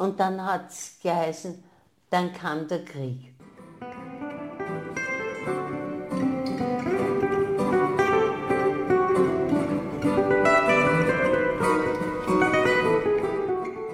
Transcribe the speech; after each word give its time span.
Und 0.00 0.18
dann 0.18 0.42
hat 0.42 0.70
es 0.70 0.96
geheißen, 1.02 1.62
dann 2.08 2.32
kam 2.32 2.66
der 2.66 2.86
Krieg. 2.86 3.34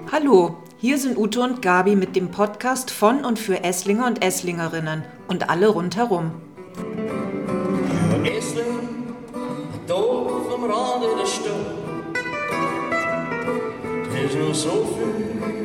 Hallo, 0.09 0.55
hier 0.77 0.97
sind 0.97 1.17
Ute 1.17 1.41
und 1.41 1.61
Gabi 1.61 1.97
mit 1.97 2.15
dem 2.15 2.31
Podcast 2.31 2.89
von 2.89 3.25
und 3.25 3.37
für 3.37 3.65
Esslinger 3.65 4.07
und 4.07 4.23
Esslingerinnen 4.23 5.03
und 5.27 5.49
alle 5.49 5.67
rundherum. 5.67 6.31
Essling, 8.23 8.79
ein 9.33 9.87
Dorf 9.87 10.53
am 10.53 10.63
Rande 10.71 11.07
der 11.19 11.25
Stadt. 11.25 11.51
Da 14.09 14.19
ist 14.21 14.35
noch 14.37 14.55
so 14.55 14.85
viel 14.95 15.56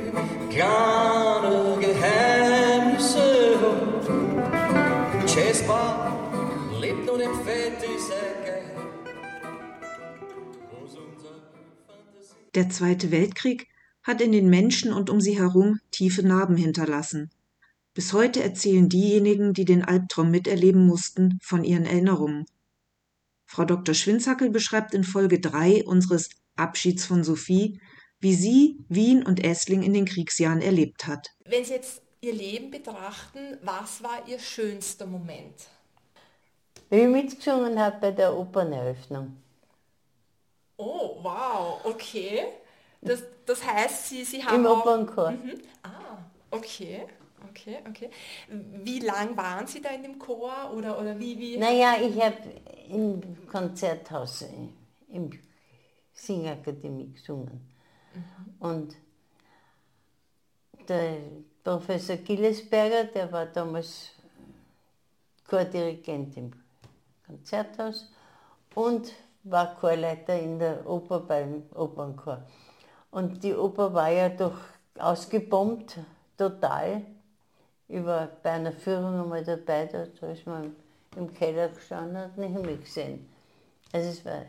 kleine 0.52 1.79
Geheimnisse. 1.80 3.56
Jazzbar 5.26 6.79
lebt 6.80 7.06
nur 7.06 7.22
im. 7.22 7.32
Der 12.54 12.68
Zweite 12.68 13.10
Weltkrieg 13.10 13.68
hat 14.02 14.20
in 14.20 14.32
den 14.32 14.50
Menschen 14.50 14.93
und 14.93 15.08
um 15.08 15.22
sie 15.22 15.38
herum 15.38 15.80
tiefe 15.90 16.22
Narben 16.22 16.57
hinterlassen. 16.57 17.30
Bis 17.94 18.12
heute 18.12 18.43
erzählen 18.43 18.90
diejenigen, 18.90 19.54
die 19.54 19.64
den 19.64 19.82
Albtraum 19.82 20.30
miterleben 20.30 20.84
mussten, 20.86 21.38
von 21.43 21.64
ihren 21.64 21.86
Erinnerungen. 21.86 22.44
Frau 23.46 23.64
Dr. 23.64 23.94
Schwinzackel 23.94 24.50
beschreibt 24.50 24.93
in 24.93 25.04
Folge 25.04 25.40
3 25.40 25.84
unseres 25.84 26.29
Abschieds 26.57 27.07
von 27.07 27.24
Sophie, 27.24 27.80
wie 28.22 28.35
sie 28.35 28.79
Wien 28.89 29.26
und 29.26 29.44
Essling 29.44 29.82
in 29.82 29.93
den 29.93 30.04
Kriegsjahren 30.04 30.63
erlebt 30.63 31.07
hat. 31.08 31.29
Wenn 31.44 31.64
Sie 31.64 31.75
jetzt 31.75 32.00
Ihr 32.20 32.33
Leben 32.33 32.70
betrachten, 32.70 33.58
was 33.62 34.00
war 34.02 34.28
Ihr 34.28 34.38
schönster 34.38 35.06
Moment? 35.06 35.66
Wie 36.88 37.00
ich 37.00 37.08
mitgesungen 37.08 37.78
habe 37.80 37.98
bei 38.00 38.11
der 38.12 38.33
Operneröffnung. 38.36 39.36
Oh, 40.77 41.19
wow, 41.20 41.80
okay. 41.84 42.44
Das, 43.00 43.24
das 43.44 43.66
heißt, 43.66 44.08
Sie, 44.08 44.24
Sie 44.24 44.44
haben 44.44 44.61
Im 44.61 44.66
auch... 44.66 44.86
Opernchor. 44.86 45.33
Mhm. 45.33 45.61
Ah, 45.83 46.18
okay, 46.52 47.02
okay, 47.50 47.78
okay. 47.89 48.11
Wie 48.48 49.00
lang 49.00 49.36
waren 49.36 49.66
Sie 49.66 49.83
da 49.83 49.89
in 49.89 50.05
dem 50.05 50.18
Chor 50.20 50.72
oder, 50.77 51.00
oder 51.00 51.18
wie, 51.18 51.36
wie? 51.41 51.56
Naja, 51.56 51.96
ich 52.00 52.22
habe 52.22 52.36
im 52.89 53.48
Konzerthaus, 53.48 54.42
äh, 54.42 54.68
im 55.08 55.28
Singakademie 56.12 57.12
gesungen. 57.12 57.71
Und 58.58 58.94
der 60.88 61.18
Professor 61.64 62.16
Gillesberger, 62.16 63.05
der 63.05 63.30
war 63.30 63.46
damals 63.46 64.10
Chordirigent 65.48 66.36
im 66.36 66.52
Konzerthaus 67.27 68.10
und 68.74 69.12
war 69.44 69.74
Chorleiter 69.77 70.38
in 70.38 70.58
der 70.58 70.88
Oper 70.88 71.20
beim 71.20 71.64
Opernchor. 71.74 72.42
Und 73.10 73.42
die 73.42 73.55
Oper 73.55 73.92
war 73.92 74.10
ja 74.10 74.28
doch 74.28 74.58
ausgebombt, 74.98 75.98
total. 76.38 77.02
Ich 77.88 78.05
war 78.05 78.28
bei 78.42 78.52
einer 78.52 78.72
Führung 78.72 79.20
einmal 79.20 79.44
dabei, 79.44 79.86
da, 79.86 80.05
ist 80.28 80.46
man 80.46 80.74
im 81.16 81.33
Keller 81.34 81.68
gestanden 81.68 82.16
und 82.16 82.22
hat 82.22 82.36
den 82.36 82.52
Himmel 82.52 82.78
gesehen. 82.78 83.28
Also 83.92 84.08
es 84.08 84.24
war, 84.24 84.46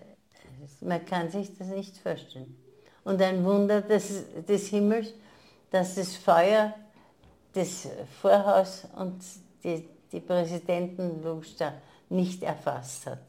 man 0.82 1.06
kann 1.06 1.30
sich 1.30 1.58
das 1.58 1.68
nicht 1.68 1.98
vorstellen. 1.98 2.63
Und 3.04 3.22
ein 3.22 3.44
Wunder 3.44 3.82
des, 3.82 4.24
des 4.48 4.68
Himmels, 4.68 5.14
dass 5.72 5.96
das 5.96 6.16
Feuer 6.16 6.74
das 7.54 7.88
Vorhaus 8.22 8.84
und 8.96 9.22
die, 9.64 9.88
die 10.12 10.20
Präsidentenloge 10.20 11.48
da 11.58 11.74
nicht 12.10 12.44
erfasst 12.44 13.08
hat. 13.08 13.20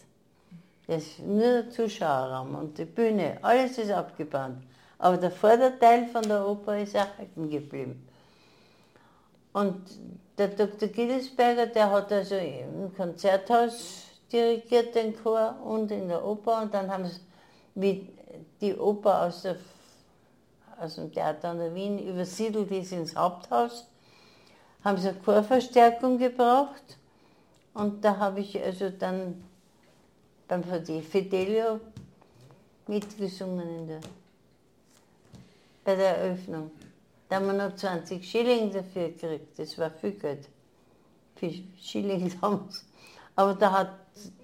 Das 0.87 1.19
nur 1.19 1.41
der 1.41 1.71
Zuschauerraum 1.71 2.55
und 2.55 2.79
die 2.79 2.84
Bühne, 2.84 3.39
alles 3.43 3.79
ist 3.79 3.91
abgebrannt. 3.91 4.63
Aber 4.99 5.17
der 5.17 5.31
Vorderteil 5.31 6.07
von 6.09 6.23
der 6.23 6.47
Oper 6.47 6.79
ist 6.79 6.95
erhalten 6.95 7.49
geblieben. 7.49 8.07
Und 9.53 9.83
der 10.37 10.49
Dr. 10.49 10.89
Gillesberger, 10.89 11.67
der 11.67 11.91
hat 11.91 12.13
also 12.13 12.34
im 12.34 12.95
Konzerthaus 12.95 14.05
dirigiert 14.31 14.95
den 14.95 15.15
Chor 15.23 15.57
und 15.65 15.91
in 15.91 16.09
der 16.09 16.25
Oper 16.25 16.63
und 16.63 16.75
dann 16.75 16.91
haben 16.91 17.07
sie, 17.07 17.21
wie 17.75 18.09
die 18.65 18.75
Oper 18.75 19.23
aus, 19.23 19.43
der, 19.43 19.57
aus 20.79 20.95
dem 20.97 21.13
Theater 21.13 21.51
an 21.51 21.59
der 21.59 21.75
Wien 21.75 21.99
übersiedelt 21.99 22.71
ist 22.71 22.93
ins 22.93 23.15
Haupthaus, 23.15 23.87
haben 24.83 24.99
sie 24.99 25.09
eine 25.09 25.19
Chorverstärkung 25.19 26.19
gebraucht 26.19 26.99
und 27.75 28.05
da 28.05 28.17
habe 28.17 28.41
ich 28.41 28.63
also 28.63 28.91
dann 28.91 29.45
beim 30.49 30.63
Fidelio 30.63 31.81
mitgesungen 32.87 33.69
in 33.69 33.87
der, 33.87 34.01
bei 35.85 35.97
der 35.97 36.19
Eröffnung. 36.19 36.71
Da 37.29 37.37
haben 37.37 37.47
wir 37.47 37.55
noch 37.55 37.75
20 37.75 38.25
Schilling 38.25 38.73
dafür 38.73 39.09
gekriegt. 39.09 39.59
Das 39.59 39.77
war 39.79 39.91
viel 39.91 40.13
Geld. 40.13 40.49
Viel 41.37 41.65
Schilling 41.81 42.33
damals. 42.41 42.85
Aber 43.35 43.55
da 43.55 43.73
hat 43.73 43.91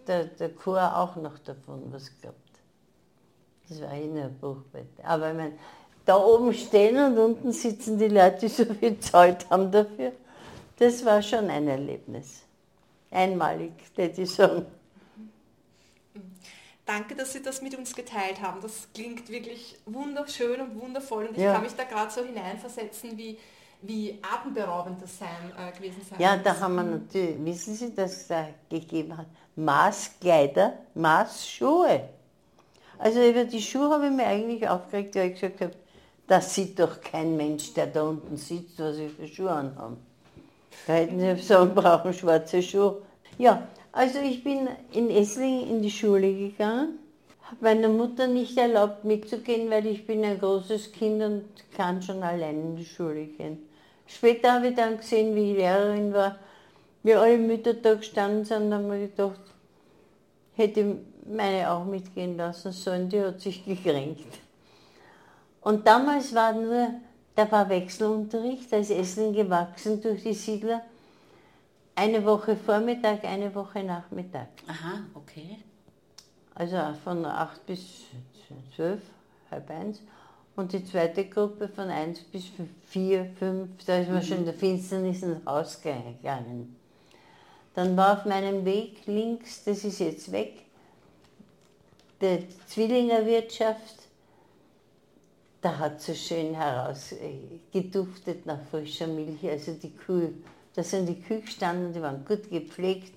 der, 0.06 0.24
der 0.24 0.54
Chor 0.54 0.96
auch 0.96 1.16
noch 1.16 1.38
davon 1.38 1.92
was 1.92 2.10
gehabt. 2.20 2.49
Das 3.70 3.80
war 3.82 3.94
in 3.94 4.16
der 4.16 4.24
Buchbett. 4.28 4.88
Aber 5.04 5.30
ich 5.30 5.36
meine, 5.36 5.52
da 6.04 6.16
oben 6.16 6.52
stehen 6.52 6.96
und 6.98 7.16
unten 7.18 7.52
sitzen 7.52 7.98
die 7.98 8.08
Leute, 8.08 8.40
die 8.40 8.48
so 8.48 8.64
viel 8.64 8.98
Zeit 8.98 9.48
haben 9.48 9.70
dafür. 9.70 10.12
Das 10.76 11.04
war 11.04 11.22
schon 11.22 11.48
ein 11.48 11.68
Erlebnis. 11.68 12.42
Einmalig, 13.12 13.72
würde 13.94 14.22
ich 14.22 14.30
sagen. 14.34 14.66
Danke, 16.84 17.14
dass 17.14 17.32
Sie 17.32 17.42
das 17.42 17.62
mit 17.62 17.78
uns 17.78 17.94
geteilt 17.94 18.40
haben. 18.42 18.60
Das 18.60 18.88
klingt 18.92 19.28
wirklich 19.28 19.78
wunderschön 19.86 20.60
und 20.60 20.80
wundervoll 20.80 21.26
und 21.26 21.36
ich 21.36 21.44
Ja. 21.44 21.52
kann 21.52 21.62
mich 21.62 21.74
da 21.76 21.84
gerade 21.84 22.10
so 22.10 22.24
hineinversetzen, 22.24 23.16
wie, 23.16 23.38
wie 23.82 24.18
atemberaubend 24.20 25.00
das 25.00 25.16
sein, 25.16 25.52
äh, 25.56 25.70
gewesen 25.76 26.02
sein 26.10 26.18
Ja, 26.20 26.36
da 26.36 26.58
haben 26.58 26.74
wir 26.74 26.82
natürlich, 26.82 27.44
wissen 27.44 27.74
Sie, 27.74 27.94
dass 27.94 28.12
es 28.16 28.26
da 28.26 28.48
gegeben 28.68 29.16
hat, 29.16 29.26
Maßkleider, 29.54 30.72
Maßschuhe. 30.94 32.08
Also 33.00 33.26
über 33.26 33.44
die 33.44 33.62
Schuhe 33.62 33.88
habe 33.88 34.08
ich 34.08 34.12
mir 34.12 34.26
eigentlich 34.26 34.68
aufgeregt, 34.68 35.14
weil 35.14 35.28
ich 35.28 35.40
gesagt 35.40 35.62
habe, 35.62 35.72
das 36.26 36.54
sieht 36.54 36.78
doch 36.78 37.00
kein 37.00 37.34
Mensch, 37.34 37.72
der 37.72 37.86
da 37.86 38.02
unten 38.02 38.36
sitzt, 38.36 38.78
was 38.78 38.98
ich 38.98 39.10
für 39.10 39.26
Schuhe 39.26 39.50
anhabe. 39.50 39.96
Da 40.86 40.92
hätten 40.92 41.18
Sie 41.18 41.42
sagen, 41.42 41.74
brauchen 41.74 42.12
schwarze 42.12 42.62
Schuhe. 42.62 43.00
Ja, 43.38 43.66
also 43.90 44.18
ich 44.18 44.44
bin 44.44 44.68
in 44.92 45.08
Essling 45.08 45.66
in 45.66 45.80
die 45.80 45.90
Schule 45.90 46.30
gegangen, 46.30 46.98
habe 47.42 47.56
meiner 47.62 47.88
Mutter 47.88 48.26
nicht 48.26 48.58
erlaubt 48.58 49.02
mitzugehen, 49.02 49.70
weil 49.70 49.86
ich 49.86 50.06
bin 50.06 50.22
ein 50.22 50.38
großes 50.38 50.92
Kind 50.92 51.22
und 51.22 51.44
kann 51.74 52.02
schon 52.02 52.22
allein 52.22 52.60
in 52.60 52.76
die 52.76 52.84
Schule 52.84 53.24
gehen. 53.24 53.66
Später 54.06 54.52
habe 54.52 54.68
ich 54.68 54.74
dann 54.74 54.98
gesehen, 54.98 55.34
wie 55.34 55.52
ich 55.52 55.56
Lehrerin 55.56 56.12
war, 56.12 56.36
wie 57.02 57.14
alle 57.14 57.38
Mütter 57.38 57.72
da 57.72 57.94
gestanden 57.94 58.44
sind, 58.44 58.74
haben 58.74 58.90
wir 58.90 59.06
gedacht, 59.06 59.40
hätte 60.54 60.98
meine 61.26 61.70
auch 61.70 61.84
mitgehen 61.84 62.36
lassen 62.36 62.72
sollen, 62.72 63.08
die 63.08 63.20
hat 63.20 63.40
sich 63.40 63.64
gekränkt. 63.64 64.38
Und 65.60 65.86
damals 65.86 66.34
war 66.34 66.52
nur, 66.52 66.94
da 67.34 67.50
war 67.50 67.68
Wechselunterricht, 67.68 68.72
da 68.72 68.78
ist 68.78 68.90
Essling 68.90 69.32
gewachsen 69.32 70.00
durch 70.00 70.22
die 70.22 70.34
Siedler. 70.34 70.82
Eine 71.94 72.24
Woche 72.24 72.56
Vormittag, 72.56 73.24
eine 73.24 73.54
Woche 73.54 73.82
Nachmittag. 73.82 74.48
Aha, 74.66 75.00
okay. 75.14 75.58
Also 76.54 76.76
von 77.04 77.24
8 77.24 77.66
bis 77.66 78.04
12, 78.76 79.00
halb 79.50 79.70
eins. 79.70 80.00
Und 80.56 80.72
die 80.72 80.84
zweite 80.84 81.26
Gruppe 81.26 81.68
von 81.68 81.88
1 81.88 82.20
bis 82.24 82.50
4, 82.86 83.26
5, 83.38 83.84
da 83.86 83.98
ist 83.98 84.10
man 84.10 84.22
schon 84.22 84.38
in 84.38 84.44
der 84.44 84.54
Finsternis 84.54 85.22
ins 85.22 85.44
Haus 85.46 85.80
gegangen. 85.80 86.76
Dann 87.74 87.96
war 87.96 88.14
auf 88.14 88.24
meinem 88.24 88.64
Weg 88.64 89.06
links, 89.06 89.64
das 89.64 89.84
ist 89.84 90.00
jetzt 90.00 90.32
weg, 90.32 90.64
der 92.20 92.40
Zwillinger 92.66 93.24
Wirtschaft. 93.26 93.96
Da 95.60 95.78
hat 95.78 96.00
so 96.00 96.14
schön 96.14 96.54
heraus 96.54 97.12
äh, 97.12 97.82
nach 98.44 98.60
frischer 98.70 99.06
Milch. 99.06 99.46
Also 99.48 99.72
die 99.74 99.94
Kühe, 99.94 100.32
da 100.74 100.82
sind 100.82 101.06
die 101.06 101.20
Kühe 101.20 101.40
gestanden, 101.40 101.92
die 101.92 102.00
waren 102.00 102.24
gut 102.24 102.48
gepflegt. 102.48 103.12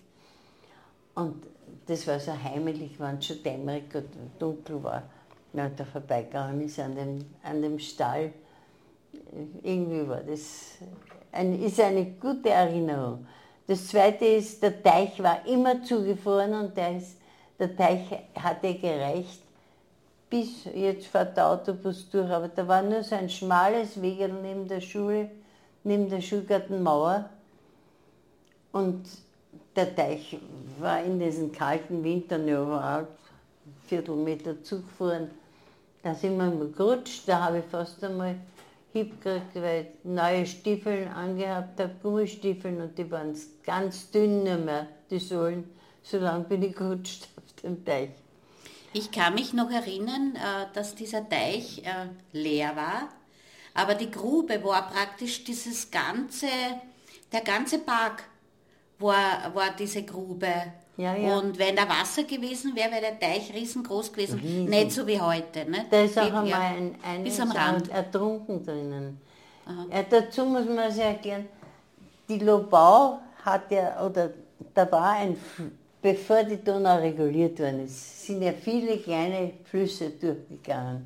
Und 1.15 1.43
das 1.85 2.07
war 2.07 2.19
so 2.19 2.31
heimelig, 2.31 2.99
wenn 2.99 3.17
es 3.17 3.25
schon 3.25 3.43
dämmerig 3.43 3.93
und 3.93 4.09
dunkel 4.39 4.83
war. 4.83 5.03
Wenn 5.51 5.65
man 5.65 5.75
da 5.75 5.85
vorbeigegangen 5.85 6.61
ist 6.61 6.79
an 6.79 6.95
dem, 6.95 7.25
an 7.43 7.61
dem 7.61 7.79
Stall. 7.79 8.33
Irgendwie 9.61 10.07
war 10.07 10.21
das 10.21 10.77
ein, 11.31 11.61
ist 11.61 11.79
eine 11.79 12.05
gute 12.05 12.49
Erinnerung. 12.49 13.27
Das 13.67 13.87
zweite 13.87 14.25
ist, 14.25 14.61
der 14.61 14.81
Teich 14.83 15.21
war 15.21 15.45
immer 15.45 15.81
zugefroren 15.83 16.53
und 16.53 16.75
der, 16.75 16.97
ist, 16.97 17.17
der 17.63 17.75
Teich 17.75 18.05
hatte 18.35 18.73
gereicht 18.75 19.41
bis, 20.33 20.65
jetzt 20.73 21.05
fährt 21.05 21.37
der 21.37 21.47
Autobus 21.47 22.09
durch, 22.09 22.27
aber 22.27 22.47
da 22.47 22.67
war 22.67 22.81
nur 22.81 23.03
so 23.03 23.13
ein 23.13 23.29
schmales 23.29 24.01
Wegel 24.01 24.33
neben 24.41 24.67
der 24.67 24.81
Schule, 24.81 25.29
neben 25.83 26.09
der 26.09 26.21
Schulgartenmauer. 26.21 27.29
Und 28.71 29.05
der 29.75 29.95
Teich 29.95 30.39
war 30.79 31.03
in 31.03 31.19
diesen 31.19 31.51
kalten 31.51 32.03
Wintern 32.03 32.47
ja 32.47 32.63
überall 32.63 33.07
Viertelmeter 33.85 34.63
zugefahren. 34.63 35.29
Da 36.01 36.15
sind 36.15 36.35
wir 36.35 36.49
mal 36.49 36.67
gerutscht, 36.75 37.27
da 37.27 37.43
habe 37.43 37.59
ich 37.59 37.65
fast 37.65 38.03
einmal 38.03 38.35
Hieb 38.91 39.21
gekriegt, 39.21 39.55
weil 39.55 39.81
ich 39.81 39.87
neue 40.03 40.47
Stiefel 40.47 41.09
angehabt 41.15 41.79
habe, 41.79 41.93
Gummistiefeln, 42.01 42.81
und 42.81 42.97
die 42.97 43.09
waren 43.11 43.35
ganz 43.63 44.09
dünn 44.09 44.43
mehr, 44.65 44.87
die 45.11 45.19
Sohlen. 45.19 45.63
So 46.01 46.17
lange 46.17 46.43
bin 46.45 46.63
ich 46.63 46.75
gerutscht 46.75 47.27
dem 47.63 47.83
Teich. 47.85 48.09
Ich 48.93 49.11
kann 49.11 49.33
mich 49.33 49.53
noch 49.53 49.71
erinnern, 49.71 50.35
äh, 50.35 50.73
dass 50.73 50.93
dieser 50.95 51.27
Teich 51.27 51.79
äh, 51.79 52.07
leer 52.31 52.75
war, 52.75 53.09
aber 53.73 53.95
die 53.95 54.11
Grube 54.11 54.63
war 54.63 54.89
praktisch 54.89 55.43
dieses 55.43 55.89
ganze, 55.89 56.47
der 57.31 57.41
ganze 57.41 57.79
Park 57.79 58.23
war, 58.99 59.53
war 59.55 59.71
diese 59.77 60.03
Grube. 60.03 60.53
Ja, 60.95 61.15
ja. 61.15 61.39
Und 61.39 61.57
wenn 61.57 61.75
da 61.75 61.89
Wasser 61.89 62.23
gewesen 62.23 62.75
wäre, 62.75 62.91
wäre 62.91 63.01
der 63.01 63.19
Teich 63.19 63.51
riesengroß 63.51 64.13
gewesen. 64.13 64.39
Riesen. 64.39 64.65
Nicht 64.65 64.91
so 64.91 65.07
wie 65.07 65.19
heute. 65.19 65.65
Ne? 65.65 65.85
Da 65.89 66.01
ist 66.03 66.17
auch 66.19 66.25
einmal 66.25 66.47
ja, 66.47 66.59
ein, 66.59 66.95
ein 67.03 67.23
bis 67.23 67.39
am 67.39 67.51
Rand. 67.51 67.89
ertrunken 67.89 68.63
drinnen. 68.63 69.19
Ja, 69.91 70.03
dazu 70.03 70.45
muss 70.45 70.65
man 70.65 70.91
sich 70.91 71.03
erklären, 71.03 71.47
die 72.27 72.37
Lobau 72.37 73.19
hat 73.43 73.71
ja, 73.71 74.05
oder 74.05 74.29
da 74.73 74.91
war 74.91 75.11
ein, 75.11 75.35
bevor 76.03 76.43
die 76.43 76.63
Donau 76.63 76.97
reguliert 76.97 77.59
worden 77.59 77.85
ist, 77.85 78.25
sind 78.27 78.43
ja 78.43 78.51
viele 78.51 78.97
kleine 78.97 79.51
Flüsse 79.63 80.11
durchgegangen, 80.11 81.05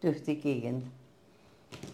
durch 0.00 0.22
die 0.22 0.36
Gegend. 0.36 0.86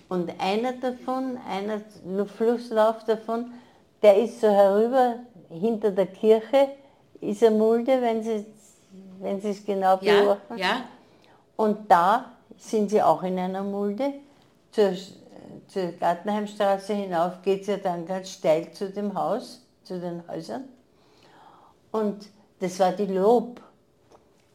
Und 0.08 0.30
einer 0.38 0.72
davon, 0.72 1.38
einer 1.48 1.80
Flusslauf 2.26 3.04
davon, 3.04 3.52
der 4.02 4.22
ist 4.22 4.40
so 4.40 4.48
herüber, 4.48 5.20
hinter 5.48 5.92
der 5.92 6.06
Kirche, 6.06 6.68
ist 7.20 7.42
eine 7.44 7.56
Mulde, 7.56 8.02
wenn 8.02 8.22
Sie 8.22 8.44
wenn 9.20 9.40
Sie 9.40 9.50
es 9.50 9.64
genau 9.64 9.98
Ja, 10.00 10.20
beobachten. 10.20 10.58
ja, 10.58 10.84
Und 11.56 11.90
da 11.90 12.32
sind 12.56 12.90
sie 12.90 13.02
auch 13.02 13.22
in 13.22 13.38
einer 13.38 13.62
Mulde. 13.62 14.14
Zur, 14.72 14.92
zur 15.68 15.92
Gartenheimstraße 15.92 16.94
hinauf 16.94 17.42
geht 17.42 17.62
es 17.62 17.66
ja 17.68 17.76
dann 17.76 18.06
ganz 18.06 18.30
steil 18.30 18.72
zu 18.72 18.90
dem 18.90 19.14
Haus, 19.14 19.62
zu 19.84 20.00
den 20.00 20.26
Häusern. 20.26 20.64
Und 21.92 22.28
das 22.60 22.78
war 22.78 22.92
die 22.92 23.06
Lob. 23.06 23.60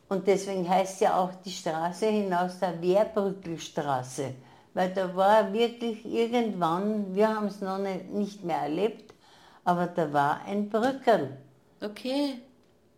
Und 0.07 0.27
deswegen 0.27 0.69
heißt 0.69 1.01
ja 1.01 1.19
auch 1.19 1.31
die 1.43 1.51
Straße 1.51 2.05
hinaus 2.05 2.59
der 2.59 2.79
Wehrbrückelstraße. 2.81 4.35
Weil 4.73 4.91
da 4.91 5.15
war 5.15 5.51
wirklich 5.51 6.05
irgendwann, 6.05 7.15
wir 7.15 7.27
haben 7.27 7.47
es 7.47 7.61
noch 7.61 7.79
nicht, 7.79 8.43
mehr 8.43 8.61
erlebt, 8.61 9.13
aber 9.63 9.87
da 9.87 10.11
war 10.13 10.41
ein 10.45 10.69
Brückerl. 10.69 11.37
okay. 11.81 12.35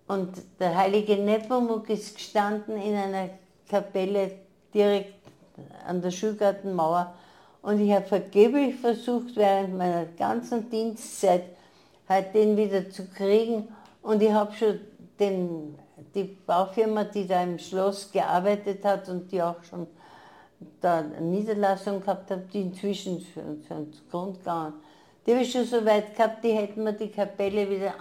Und 0.07 0.37
der 0.59 0.75
heilige 0.75 1.17
Nepomuk 1.17 1.89
ist 1.89 2.15
gestanden 2.15 2.77
in 2.77 2.95
einer 2.95 3.29
Kapelle 3.69 4.31
direkt 4.73 5.15
an 5.85 6.01
der 6.01 6.11
Schulgartenmauer. 6.11 7.13
Und 7.61 7.81
ich 7.81 7.91
habe 7.91 8.05
vergeblich 8.05 8.75
versucht, 8.75 9.35
während 9.35 9.77
meiner 9.77 10.05
ganzen 10.05 10.69
Dienstzeit 10.69 11.43
halt 12.07 12.33
den 12.33 12.55
wieder 12.55 12.89
zu 12.89 13.05
kriegen. 13.07 13.67
Und 14.01 14.23
ich 14.23 14.31
habe 14.31 14.53
schon 14.53 14.79
den, 15.19 15.77
die 16.13 16.23
Baufirma, 16.23 17.03
die 17.05 17.27
da 17.27 17.43
im 17.43 17.59
Schloss 17.59 18.11
gearbeitet 18.11 18.83
hat 18.83 19.09
und 19.09 19.31
die 19.31 19.41
auch 19.41 19.63
schon 19.63 19.87
da 20.81 20.99
eine 20.99 21.21
Niederlassung 21.21 22.01
gehabt 22.01 22.31
hat, 22.31 22.53
die 22.53 22.61
inzwischen 22.61 23.21
schon, 23.33 23.63
schon 23.67 23.93
zu 23.93 24.01
Grund 24.09 24.39
gegangen. 24.39 24.73
Die 25.25 25.31
habe 25.31 25.43
ich 25.43 25.51
schon 25.51 25.65
so 25.65 25.85
weit 25.85 26.15
gehabt, 26.15 26.43
die 26.43 26.51
hätten 26.51 26.83
mir 26.83 26.93
die 26.93 27.09
Kapelle 27.09 27.69
wieder 27.69 27.93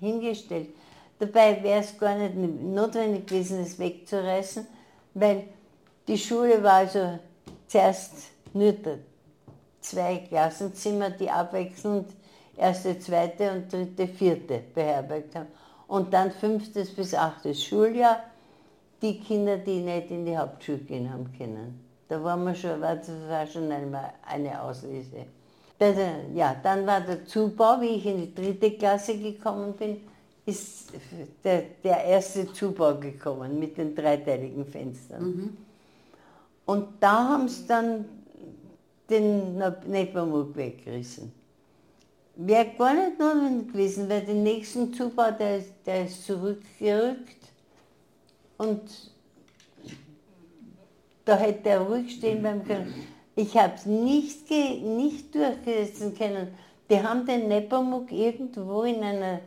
hingestellt. 0.00 0.70
Dabei 1.18 1.62
wäre 1.62 1.80
es 1.80 1.98
gar 1.98 2.16
nicht 2.16 2.34
notwendig 2.34 3.26
gewesen, 3.26 3.60
es 3.60 3.78
wegzureißen, 3.78 4.66
weil 5.14 5.44
die 6.08 6.16
Schule 6.16 6.62
war 6.62 6.72
also 6.72 7.18
zuerst 7.66 8.30
nur 8.54 8.74
zwei 9.80 10.16
Klassenzimmer, 10.28 11.10
die 11.10 11.30
abwechselnd 11.30 12.08
erste, 12.56 12.98
zweite 12.98 13.52
und 13.52 13.72
dritte, 13.72 14.08
vierte 14.08 14.62
beherbergt 14.74 15.34
haben. 15.34 15.48
Und 15.90 16.14
dann 16.14 16.30
fünftes 16.30 16.94
bis 16.94 17.14
achtes 17.14 17.64
Schuljahr, 17.64 18.20
die 19.02 19.18
Kinder, 19.18 19.56
die 19.58 19.80
nicht 19.80 20.10
in 20.12 20.24
die 20.24 20.38
Hauptschule 20.38 20.78
gehen 20.78 21.12
haben 21.12 21.28
können. 21.36 21.80
Da 22.08 22.22
war 22.22 22.36
man 22.36 22.54
schon, 22.54 22.80
war, 22.80 22.94
das 22.94 23.08
war 23.28 23.44
schon 23.46 23.70
einmal 23.72 24.12
eine 24.24 24.62
Auslese. 24.62 25.26
Da- 25.78 25.90
da- 25.92 26.22
Ja, 26.32 26.54
dann 26.62 26.86
war 26.86 27.00
der 27.00 27.24
Zubau, 27.26 27.80
wie 27.80 27.96
ich 27.96 28.06
in 28.06 28.18
die 28.18 28.32
dritte 28.34 28.70
Klasse 28.72 29.18
gekommen 29.18 29.72
bin, 29.72 29.96
ist 30.46 30.92
der, 31.42 31.62
der 31.82 32.04
erste 32.04 32.52
Zubau 32.52 32.94
gekommen 32.94 33.58
mit 33.58 33.76
den 33.76 33.92
dreiteiligen 33.94 34.64
Fenstern. 34.66 35.56
Und 36.66 36.84
da 37.00 37.28
haben 37.30 37.48
sie 37.48 37.66
dann 37.66 38.04
den 39.08 39.58
Nepomuk 39.88 40.54
weggerissen. 40.54 41.32
Wäre 42.42 42.70
gar 42.78 42.94
nicht 42.94 43.18
notwendig 43.18 43.68
gewesen, 43.70 44.08
weil 44.08 44.22
den 44.22 44.42
nächsten 44.42 44.94
Zubau, 44.94 45.30
der 45.30 45.58
ist, 45.58 45.74
der 45.84 46.06
ist 46.06 46.24
zurückgerückt 46.24 47.36
und 48.56 48.80
da 51.26 51.36
hätte 51.36 51.68
er 51.68 51.80
ruhig 51.80 52.14
stehen 52.14 52.40
bleiben 52.40 52.64
können. 52.64 52.94
Ich 53.36 53.54
habe 53.58 53.74
es 53.74 53.84
nicht, 53.84 54.50
nicht 54.50 55.34
durchsetzen 55.34 56.16
können. 56.16 56.54
Die 56.88 57.02
haben 57.02 57.26
den 57.26 57.46
Nepomuk 57.48 58.10
irgendwo 58.10 58.84
in 58.84 59.02
einer, 59.02 59.40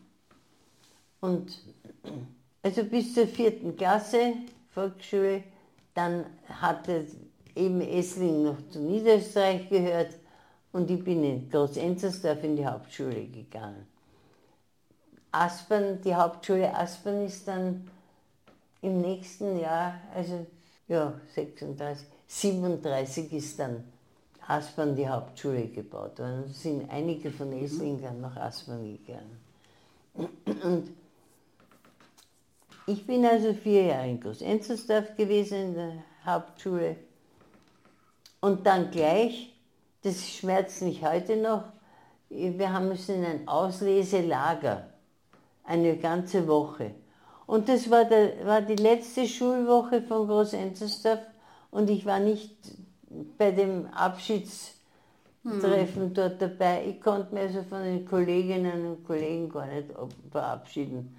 Und 1.20 1.60
also 2.63 2.84
bis 2.84 3.13
zur 3.13 3.27
vierten 3.27 3.75
Klasse 3.75 4.34
Volksschule, 4.70 5.44
dann 5.94 6.25
hatte 6.48 7.06
eben 7.56 7.82
Essling 7.82 8.44
noch 8.44 8.58
zu 8.70 8.80
Niederösterreich 8.80 9.70
gehört 9.70 10.15
und 10.72 10.89
ich 10.89 11.03
bin 11.03 11.24
in 11.24 11.50
Groß-Enzersdorf 11.50 12.44
in 12.44 12.56
die 12.56 12.65
Hauptschule 12.65 13.25
gegangen. 13.25 13.86
Aspern, 15.32 16.01
die 16.01 16.15
Hauptschule 16.15 16.74
Aspern 16.74 17.25
ist 17.25 17.48
dann 17.48 17.89
im 18.82 19.02
nächsten 19.02 19.60
Jahr, 19.60 20.00
also 20.14 20.46
ja, 20.88 21.14
36, 21.34 22.08
37 22.28 23.34
ist 23.34 23.60
dann 23.60 23.84
Aspern 24.48 24.96
die 24.96 25.08
Hauptschule 25.08 25.68
gebaut 25.68 26.20
worden. 26.20 26.46
Es 26.50 26.64
sind 26.64 26.90
einige 26.90 27.32
von 27.32 27.54
Essling 27.54 28.02
dann 28.02 28.20
nach 28.20 28.36
Aspern 28.36 28.84
gegangen. 28.84 29.40
Und 30.64 30.90
Ich 32.88 33.06
bin 33.06 33.26
also 33.26 33.54
vier 33.54 33.84
Jahre 33.84 34.10
in 34.10 34.20
Groß-Enzersdorf 34.20 35.16
gewesen 35.16 35.58
in 35.58 35.74
der 35.76 35.94
Hauptschule. 36.26 36.96
Und 38.42 38.66
dann 38.66 38.90
gleich, 38.90 39.54
das 40.02 40.28
schmerzt 40.28 40.82
mich 40.82 41.06
heute 41.06 41.38
noch, 41.38 41.64
wir 42.30 42.74
haben 42.74 42.88
müssen 42.88 43.16
in 43.16 43.26
ein 43.26 43.48
Ausleselager, 43.48 44.90
eine 45.64 45.96
ganze 45.98 46.48
Woche. 46.48 46.96
Und 47.51 47.67
das 47.67 47.91
war, 47.91 48.05
der, 48.05 48.46
war 48.46 48.62
die 48.62 48.77
letzte 48.77 49.27
Schulwoche 49.27 50.01
von 50.01 50.25
Groß-Enzersdorf 50.25 51.20
und 51.70 51.89
ich 51.89 52.05
war 52.05 52.20
nicht 52.20 52.55
bei 53.38 53.51
dem 53.51 53.88
Abschiedstreffen 53.88 56.13
dort 56.13 56.41
dabei. 56.41 56.86
Ich 56.88 57.01
konnte 57.01 57.34
mich 57.34 57.43
also 57.43 57.63
von 57.63 57.84
den 57.84 58.05
Kolleginnen 58.05 58.86
und 58.86 59.05
Kollegen 59.05 59.50
gar 59.50 59.65
nicht 59.65 59.89
verabschieden. 60.31 61.13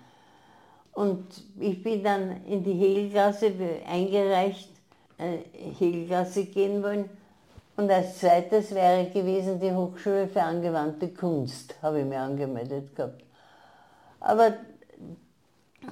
Und 0.95 1.27
ich 1.61 1.83
bin 1.83 2.03
dann 2.03 2.43
in 2.47 2.65
die 2.65 2.73
Hegelklasse 2.73 3.53
eingereicht, 3.87 4.71
äh, 5.19 5.37
Hegelklasse 5.79 6.47
gehen 6.47 6.83
wollen. 6.83 7.11
Und 7.77 7.91
als 7.91 8.21
zweites 8.21 8.75
wäre 8.75 9.11
gewesen 9.11 9.61
die 9.61 9.71
Hochschule 9.71 10.29
für 10.29 10.43
angewandte 10.43 11.09
Kunst, 11.09 11.75
habe 11.83 12.01
ich 12.01 12.07
mir 12.07 12.21
angemeldet 12.21 12.97
gehabt. 12.97 13.23
Aber 14.19 14.55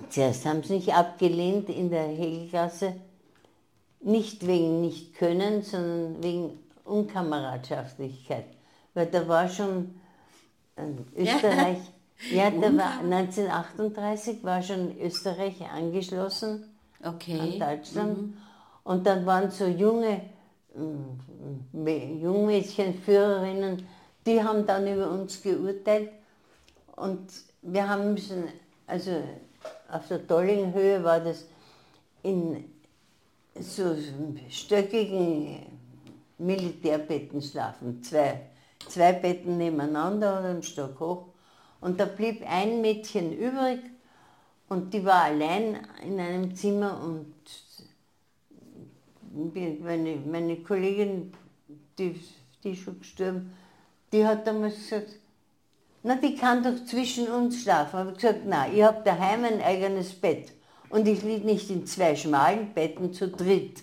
zuerst 0.09 0.45
haben 0.47 0.63
sie 0.63 0.75
mich 0.75 0.95
abgelehnt 0.95 1.69
in 1.69 1.91
der 1.91 2.07
Hegelklasse, 2.09 2.95
nicht 4.01 4.47
wegen 4.47 4.81
nicht 4.81 5.15
können, 5.15 5.63
sondern 5.63 6.23
wegen 6.23 6.59
Unkameradschaftlichkeit. 6.85 8.47
Weil 8.95 9.07
da 9.07 9.29
war 9.29 9.49
schon 9.49 9.95
Österreich, 11.17 11.79
ja, 12.33 12.51
da 12.51 12.77
war 12.77 13.01
1938 13.01 14.43
war 14.43 14.63
schon 14.63 14.99
Österreich 14.99 15.57
angeschlossen 15.71 16.65
Okay. 17.03 17.39
an 17.39 17.59
Deutschland. 17.59 18.35
Und 18.85 19.07
dann 19.07 19.25
waren 19.27 19.51
so 19.51 19.67
junge 19.67 20.23
mm, 20.75 21.87
Jungmädchen, 22.21 22.95
Führerinnen, 22.95 23.87
die 24.27 24.43
haben 24.43 24.67
dann 24.67 24.87
über 24.87 25.11
uns 25.11 25.43
geurteilt. 25.43 26.11
Und 26.97 27.31
wir 27.63 27.89
haben 27.89 28.13
müssen, 28.13 28.45
also 28.87 29.23
auf 29.91 30.09
der 30.09 30.19
Dollinghöhe 30.19 31.03
war 31.03 31.21
das 31.21 31.47
in 32.23 32.65
so 33.59 33.97
stöckigen 34.49 35.67
Militärbetten 36.39 37.43
schlafen. 37.43 38.03
Zwei, 38.03 38.41
zwei 38.89 39.13
Betten 39.13 39.59
nebeneinander 39.59 40.39
und 40.39 40.45
einen 40.47 40.63
Stock 40.63 40.99
hoch. 41.01 41.27
Und 41.81 41.99
da 41.99 42.05
blieb 42.05 42.43
ein 42.49 42.81
Mädchen 42.81 43.33
übrig 43.33 43.81
und 44.69 44.93
die 44.93 45.05
war 45.05 45.25
allein 45.25 45.87
in 46.05 46.21
einem 46.21 46.55
Zimmer 46.55 47.01
und 47.03 47.35
meine, 49.83 50.17
meine 50.17 50.57
Kollegin, 50.57 51.33
die, 51.99 52.21
die 52.63 52.77
schon 52.77 52.99
gestorben, 52.99 53.53
die 54.13 54.27
hat 54.27 54.47
damals 54.47 54.75
gesagt, 54.75 55.20
na, 56.03 56.17
die 56.17 56.35
kann 56.35 56.63
doch 56.63 56.85
zwischen 56.87 57.29
uns 57.29 57.63
schlafen. 57.63 57.99
Habe 57.99 58.11
ich 58.13 58.19
gesagt, 58.19 58.47
nein, 58.47 58.73
ich 58.75 58.83
habe 58.83 59.03
daheim 59.05 59.45
ein 59.45 59.63
eigenes 59.63 60.13
Bett 60.13 60.53
und 60.89 61.07
ich 61.07 61.23
liege 61.23 61.47
nicht 61.47 61.69
in 61.71 61.87
zwei 61.87 62.17
schmalen 62.17 62.73
Betten 62.73 63.13
zu 63.13 63.29
dritt. 63.29 63.83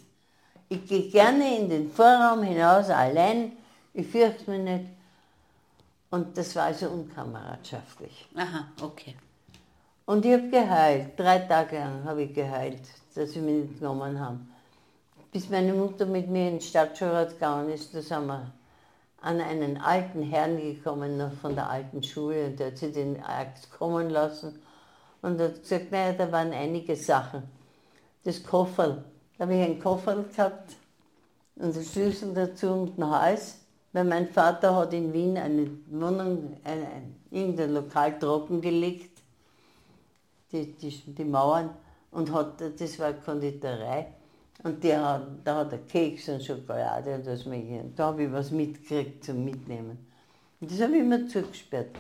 Ich 0.70 0.86
gehe 0.86 1.10
gerne 1.10 1.58
in 1.58 1.70
den 1.70 1.92
Vorraum 1.92 2.44
hinaus 2.44 2.90
allein, 2.90 3.54
ich 3.94 4.08
fürchte 4.08 4.52
mich 4.52 4.62
nicht. 4.62 4.86
Und 6.10 6.38
das 6.38 6.56
war 6.56 6.66
also 6.66 6.90
unkameradschaftlich. 6.90 8.28
Aha, 8.36 8.68
okay. 8.82 9.16
Und 10.06 10.26
ich 10.26 10.34
habe 10.34 10.50
geheult, 10.50 11.20
drei 11.20 11.40
Tage 11.40 11.78
lang 11.78 12.04
habe 12.06 12.24
ich 12.24 12.34
geheult, 12.34 12.82
dass 13.14 13.32
sie 13.32 13.40
mich 13.40 13.64
nicht 13.64 13.80
genommen 13.80 14.20
haben. 14.20 14.52
Bis 15.32 15.50
meine 15.50 15.74
Mutter 15.74 16.06
mit 16.06 16.30
mir 16.30 16.48
in 16.48 16.56
den 16.56 16.62
Stadtschulrat 16.62 17.32
gegangen 17.32 17.70
ist, 17.70 17.94
da 17.94 18.02
sind 18.02 18.26
wir 18.28 18.52
an 19.22 19.42
einen 19.42 19.78
alten 19.78 20.22
Herrn 20.22 20.58
gekommen, 20.58 21.18
noch 21.18 21.34
von 21.34 21.56
der 21.56 21.70
alten 21.70 22.04
Schule, 22.04 22.48
und 22.48 22.60
der 22.60 22.68
hat 22.68 22.78
sich 22.78 22.94
den 22.94 23.22
Akt 23.24 23.72
kommen 23.72 24.10
lassen 24.10 24.60
und 25.22 25.40
hat 25.40 25.62
gesagt, 25.62 25.92
naja, 25.92 26.14
da 26.14 26.32
waren 26.32 26.54
einige 26.54 26.96
Sachen. 26.96 27.44
Das 28.24 28.44
Kofferl, 28.44 29.04
da 29.38 29.44
habe 29.44 29.56
ich 29.56 29.64
einen 29.64 29.80
Kofferl 29.80 30.24
gehabt 30.24 30.76
und 31.56 31.76
den 31.76 31.84
Schlüssel 31.84 32.34
dazu 32.34 32.68
und 32.68 32.98
ein 32.98 33.10
Haus, 33.10 33.60
weil 33.94 34.04
mein 34.04 34.28
Vater 34.28 34.76
hat 34.76 34.94
in 34.94 35.12
Wien 35.14 35.38
eine 35.38 35.70
Wohnung, 35.88 36.58
ein, 36.64 36.80
ein, 36.84 37.16
irgendein 37.32 37.74
Lokal 37.74 38.20
trockengelegt, 38.20 39.22
die, 40.52 40.74
die, 40.74 40.92
die 41.14 41.26
Mauern, 41.26 41.72
und 42.12 42.32
hat, 42.32 42.62
das 42.80 43.00
war 43.00 43.14
Konditorei. 43.14 44.08
Und 44.64 44.84
der 44.84 45.28
da 45.44 45.58
hat 45.58 45.72
er 45.72 45.78
Keks 45.80 46.30
und 46.30 46.44
Schokolade 46.44 47.16
und 47.16 47.28
das. 47.28 47.46
Und 47.46 47.94
Da 47.96 48.08
habe 48.08 48.24
ich 48.24 48.32
was 48.32 48.52
mitgekriegt 48.52 49.24
zum 49.24 49.46
Mitnehmen. 49.46 49.98
Und 50.60 50.72
das 50.72 50.82
habe 50.82 50.94
ich 50.94 51.02
immer 51.02 51.28
zugesperrt. 51.28 51.96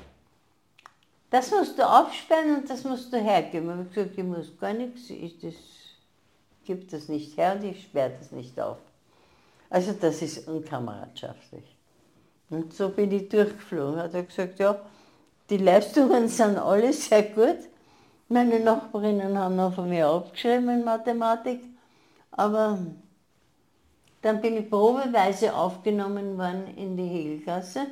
Das 1.29 1.51
musst 1.51 1.77
du 1.77 1.87
aufsperren 1.87 2.57
und 2.57 2.69
das 2.69 2.83
musst 2.83 3.11
du 3.11 3.17
hergeben. 3.17 3.69
Ich 3.69 3.75
habe 3.75 3.85
gesagt, 3.85 4.17
ich 4.17 4.23
muss 4.23 4.57
gar 4.59 4.73
nichts, 4.73 5.09
ich 5.09 5.37
das, 5.39 5.55
gebe 6.65 6.85
das 6.85 7.09
nicht 7.09 7.37
her 7.37 7.55
und 7.55 7.65
ich 7.65 7.83
sperre 7.83 8.13
das 8.17 8.31
nicht 8.31 8.59
auf. 8.59 8.77
Also 9.69 9.93
das 9.93 10.21
ist 10.21 10.47
unkameradschaftlich. 10.47 11.65
Und 12.49 12.73
so 12.73 12.89
bin 12.89 13.11
ich 13.11 13.27
durchgeflogen. 13.27 14.01
Hat 14.01 14.13
er 14.13 14.23
gesagt, 14.23 14.59
ja, 14.59 14.79
die 15.49 15.57
Leistungen 15.57 16.29
sind 16.29 16.57
alle 16.57 16.93
sehr 16.93 17.23
gut. 17.23 17.57
Meine 18.29 18.59
Nachbarinnen 18.59 19.37
haben 19.37 19.57
noch 19.57 19.73
von 19.73 19.89
mir 19.89 20.07
abgeschrieben 20.07 20.69
in 20.69 20.83
Mathematik. 20.85 21.61
Aber 22.31 22.79
dann 24.21 24.41
bin 24.41 24.57
ich 24.57 24.69
probeweise 24.69 25.55
aufgenommen 25.55 26.37
worden 26.37 26.75
in 26.75 26.97
die 26.97 27.07
Hegelklasse. 27.07 27.87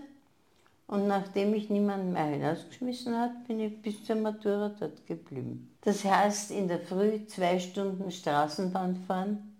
Und 0.87 1.07
nachdem 1.07 1.51
mich 1.51 1.69
niemand 1.69 2.13
mehr 2.13 2.25
hinausgeschmissen 2.25 3.17
hat, 3.17 3.47
bin 3.47 3.59
ich 3.59 3.81
bis 3.81 4.03
zur 4.03 4.17
Matura 4.17 4.69
dort 4.79 5.05
geblieben. 5.07 5.75
Das 5.81 6.03
heißt, 6.03 6.51
in 6.51 6.67
der 6.67 6.79
Früh 6.79 7.25
zwei 7.25 7.59
Stunden 7.59 8.11
Straßenbahn 8.11 8.95
fahren. 9.07 9.55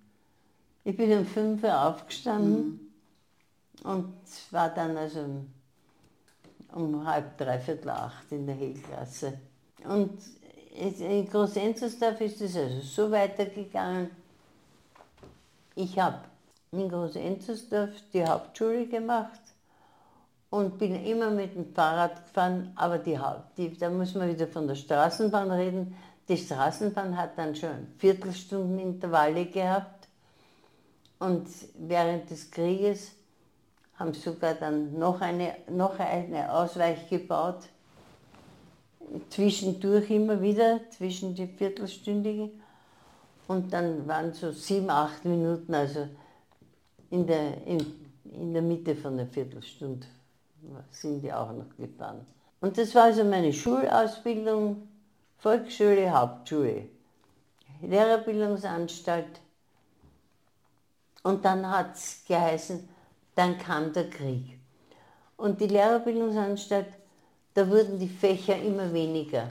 Ich 0.84 0.96
bin 0.96 1.12
um 1.18 1.26
5 1.26 1.64
Uhr 1.64 1.82
aufgestanden 1.82 2.92
und 3.84 4.14
war 4.52 4.70
dann 4.70 4.96
also 4.98 5.26
um 6.74 7.08
halb, 7.08 7.38
dreiviertel 7.38 7.90
acht 7.90 8.32
in 8.32 8.46
der 8.46 8.56
Hegelklasse. 8.56 9.34
Und 9.84 10.12
in 10.76 11.28
Groß-Enzersdorf 11.28 12.22
ist 12.22 12.42
es 12.42 12.56
also 12.56 12.82
so 12.82 13.12
weitergegangen. 13.12 14.12
Ich 15.78 16.00
habe 16.00 16.20
in 16.72 16.88
Groß-Enzersdorf 16.88 17.90
die 18.14 18.26
Hauptschule 18.26 18.88
gemacht 18.88 19.42
und 20.50 20.78
bin 20.78 21.04
immer 21.06 21.30
mit 21.30 21.54
dem 21.54 21.74
Fahrrad 21.74 22.26
gefahren, 22.26 22.72
aber 22.76 22.98
die, 22.98 23.20
die, 23.58 23.78
da 23.78 23.90
muss 23.90 24.16
man 24.16 24.30
wieder 24.30 24.48
von 24.48 24.68
der 24.68 24.76
Straßenbahn 24.76 25.52
reden. 25.52 25.98
Die 26.30 26.38
Straßenbahn 26.38 27.18
hat 27.18 27.38
dann 27.38 27.56
schon 27.58 27.88
Viertelstundenintervalle 27.98 29.48
gehabt 29.48 30.08
und 31.20 31.48
während 31.78 32.30
des 32.30 32.50
Krieges 32.52 33.12
haben 33.96 34.14
sie 34.14 34.22
sogar 34.22 34.54
dann 34.54 34.98
noch 34.98 35.20
eine, 35.20 35.56
noch 35.70 36.00
eine 36.00 36.54
Ausweich 36.54 37.10
gebaut, 37.10 37.64
zwischendurch 39.30 40.10
immer 40.10 40.42
wieder, 40.42 40.80
zwischen 40.90 41.36
die 41.36 41.48
Viertelstündigen. 41.48 42.62
Und 43.48 43.72
dann 43.72 44.08
waren 44.08 44.34
so 44.34 44.52
sieben, 44.52 44.90
acht 44.90 45.24
Minuten, 45.26 45.74
also 45.74 46.08
in 47.12 47.28
der, 47.28 47.66
in, 47.66 47.86
in 48.24 48.54
der 48.54 48.62
Mitte 48.62 48.96
von 48.96 49.18
der 49.18 49.28
Viertelstunde 49.28 50.08
sind 50.90 51.22
die 51.22 51.32
auch 51.32 51.52
noch 51.52 51.76
gefahren. 51.78 52.26
Und 52.62 52.78
das 52.78 52.96
war 52.96 53.04
also 53.04 53.24
meine 53.24 53.54
Schulausbildung, 53.54 54.88
Volksschule, 55.38 56.10
Hauptschule, 56.12 56.90
Lehrerbildungsanstalt. 57.82 59.42
Und 61.22 61.46
dann 61.46 61.70
hat 61.70 61.96
es 61.96 62.24
geheißen, 62.28 62.88
dann 63.36 63.58
kam 63.58 63.94
der 63.94 64.10
Krieg. 64.10 64.60
Und 65.38 65.60
die 65.62 65.68
Lehrerbildungsanstalt, 65.68 66.88
da 67.54 67.70
wurden 67.70 68.00
die 68.00 68.10
Fächer 68.10 68.58
immer 68.58 68.92
weniger. 68.92 69.50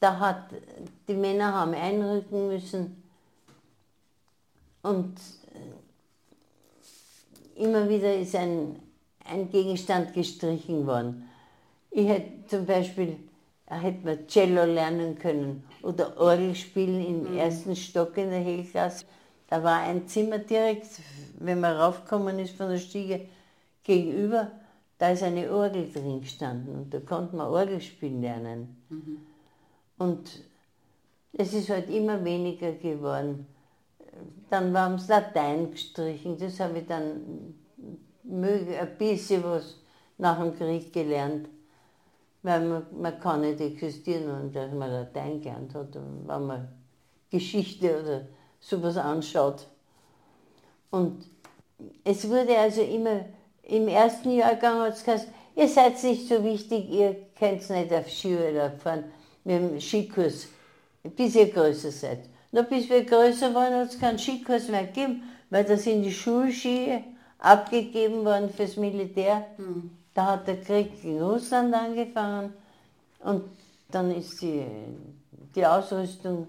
Da 0.00 0.18
hat, 0.18 0.50
die 1.08 1.14
Männer 1.14 1.54
haben 1.54 1.74
einrücken 1.74 2.48
müssen 2.48 3.02
und 4.82 5.18
äh, 7.56 7.62
immer 7.64 7.88
wieder 7.88 8.14
ist 8.14 8.36
ein, 8.36 8.78
ein 9.24 9.50
Gegenstand 9.50 10.14
gestrichen 10.14 10.86
worden. 10.86 11.28
Ich 11.90 12.06
hätte 12.06 12.46
zum 12.46 12.66
Beispiel, 12.66 13.16
äh, 13.66 13.74
hätte 13.76 14.04
man 14.04 14.28
Cello 14.28 14.64
lernen 14.64 15.18
können 15.18 15.64
oder 15.82 16.16
Orgel 16.20 16.54
spielen 16.54 17.04
im 17.04 17.36
ersten 17.36 17.74
Stock 17.74 18.16
in 18.16 18.30
der 18.30 18.40
Hegelklasse. 18.40 19.06
Da 19.48 19.62
war 19.62 19.80
ein 19.80 20.06
Zimmer 20.06 20.38
direkt, 20.38 21.00
wenn 21.38 21.60
man 21.60 21.76
raufgekommen 21.76 22.38
ist 22.38 22.56
von 22.56 22.68
der 22.68 22.78
Stiege 22.78 23.26
gegenüber, 23.82 24.50
da 24.98 25.10
ist 25.10 25.22
eine 25.22 25.50
Orgel 25.50 25.90
drin 25.92 26.20
gestanden 26.20 26.74
und 26.74 26.94
da 26.94 27.00
konnte 27.00 27.36
man 27.36 27.48
Orgel 27.48 27.80
spielen 27.80 28.22
lernen. 28.22 28.76
Und 29.98 30.44
Es 31.38 31.52
ist 31.52 31.68
halt 31.68 31.90
immer 31.90 32.24
weniger 32.24 32.72
geworden. 32.72 33.46
Dann 34.48 34.72
war 34.72 34.94
es 34.94 35.08
Latein 35.08 35.70
gestrichen, 35.70 36.38
das 36.38 36.58
habe 36.60 36.78
ich 36.78 36.86
dann 36.86 37.54
ein 38.24 38.96
bisschen 38.98 39.44
was 39.44 39.76
nach 40.16 40.40
dem 40.40 40.56
Krieg 40.56 40.92
gelernt. 40.92 41.48
Weil 42.42 42.66
man, 42.66 42.86
man 42.98 43.20
kann 43.20 43.42
nicht 43.42 43.60
existieren, 43.60 44.30
ohne 44.30 44.50
dass 44.50 44.72
man 44.72 44.90
Latein 44.90 45.40
gelernt 45.42 45.74
hat, 45.74 45.94
wenn 45.94 46.46
man 46.46 46.68
Geschichte 47.28 48.00
oder 48.00 48.26
sowas 48.60 48.96
anschaut. 48.96 49.66
Und 50.90 51.26
es 52.04 52.26
wurde 52.28 52.56
also 52.56 52.80
immer, 52.80 53.26
im 53.64 53.88
ersten 53.88 54.30
Jahrgang 54.30 54.78
hat 54.78 54.94
es 54.94 55.04
gesagt, 55.04 55.26
ihr 55.54 55.68
seid 55.68 56.02
nicht 56.02 56.28
so 56.28 56.42
wichtig, 56.42 56.88
ihr 56.88 57.16
könnt 57.38 57.68
nicht 57.68 57.92
auf 57.92 58.08
Skiurlaub 58.08 58.80
fahren 58.80 59.04
mit 59.46 59.60
dem 59.60 59.80
Skikurs, 59.80 60.48
bis 61.16 61.36
ihr 61.36 61.50
größer 61.50 61.92
seid. 61.92 62.18
Nur 62.50 62.64
bis 62.64 62.90
wir 62.90 63.04
größer 63.04 63.54
waren, 63.54 63.74
hat 63.74 63.90
es 63.90 64.00
keinen 64.00 64.18
Skikurs 64.18 64.68
mehr 64.68 64.86
gegeben, 64.86 65.22
weil 65.50 65.64
da 65.64 65.76
sind 65.76 66.02
die 66.02 66.12
Schulski 66.12 67.04
abgegeben 67.38 68.24
worden 68.24 68.50
fürs 68.50 68.76
Militär. 68.76 69.46
Mhm. 69.56 69.90
Da 70.14 70.32
hat 70.32 70.48
der 70.48 70.60
Krieg 70.60 70.92
in 71.04 71.22
Russland 71.22 71.72
angefangen 71.74 72.52
und 73.20 73.44
dann 73.90 74.10
ist 74.10 74.42
die, 74.42 74.64
die 75.54 75.64
Ausrüstung 75.64 76.48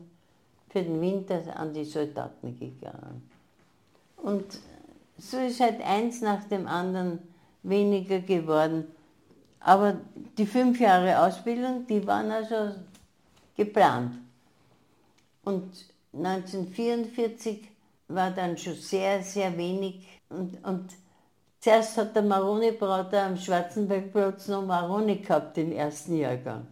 für 0.69 0.81
den 0.81 0.99
Winter 0.99 1.41
an 1.55 1.73
die 1.73 1.85
Soldaten 1.85 2.57
gegangen. 2.57 3.29
Und 4.17 4.45
so 5.17 5.37
ist 5.37 5.59
halt 5.59 5.81
eins 5.81 6.21
nach 6.21 6.45
dem 6.45 6.65
anderen 6.65 7.19
weniger 7.61 8.19
geworden. 8.19 8.85
Aber 9.59 9.97
die 10.37 10.45
fünf 10.45 10.79
Jahre 10.79 11.19
Ausbildung, 11.19 11.85
die 11.87 12.05
waren 12.05 12.31
also 12.31 12.75
geplant. 13.55 14.13
Und 15.43 15.85
1944 16.13 17.67
war 18.07 18.31
dann 18.31 18.57
schon 18.57 18.75
sehr, 18.75 19.21
sehr 19.23 19.57
wenig. 19.57 20.07
Und, 20.29 20.63
und 20.63 20.89
zuerst 21.59 21.97
hat 21.97 22.15
der 22.15 22.23
Maroni-Brauter 22.23 23.23
am 23.23 23.37
Schwarzenbergplatz 23.37 24.47
noch 24.47 24.65
Maroni 24.65 25.17
gehabt, 25.17 25.57
den 25.57 25.71
ersten 25.71 26.17
Jahrgang. 26.17 26.67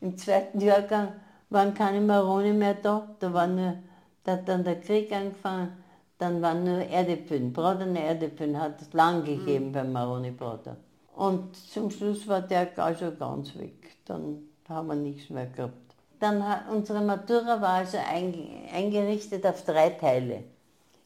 Im 0.00 0.16
zweiten 0.18 0.60
Jahrgang 0.60 1.12
waren 1.48 1.74
keine 1.74 2.00
Maroni 2.00 2.52
mehr 2.52 2.74
da, 2.74 3.08
da, 3.18 3.32
war 3.32 3.46
nur, 3.46 3.78
da 4.24 4.32
hat 4.32 4.48
dann 4.48 4.64
der 4.64 4.80
Krieg 4.80 5.12
angefangen 5.12 5.72
dann 6.18 6.40
waren 6.40 6.64
nur 6.64 6.80
Erdäpfel. 6.80 7.40
Bratene 7.50 8.02
Erdäpfel 8.02 8.58
hat 8.58 8.80
es 8.80 8.92
lang 8.92 9.24
gegeben 9.24 9.68
mhm. 9.68 9.72
beim 9.72 9.92
Maroni 9.92 10.30
Brater. 10.30 10.76
Und 11.16 11.56
zum 11.56 11.90
Schluss 11.90 12.28
war 12.28 12.42
der 12.42 12.78
also 12.78 13.10
ganz 13.16 13.56
weg. 13.56 13.96
Dann 14.04 14.50
haben 14.68 14.88
wir 14.88 14.94
nichts 14.96 15.30
mehr 15.30 15.46
gehabt. 15.46 15.72
Dann 16.20 16.44
unsere 16.68 17.00
Matura 17.00 17.60
war 17.60 17.74
also 17.76 17.96
eingerichtet 17.98 19.46
auf 19.46 19.64
drei 19.64 19.90
Teile. 19.90 20.44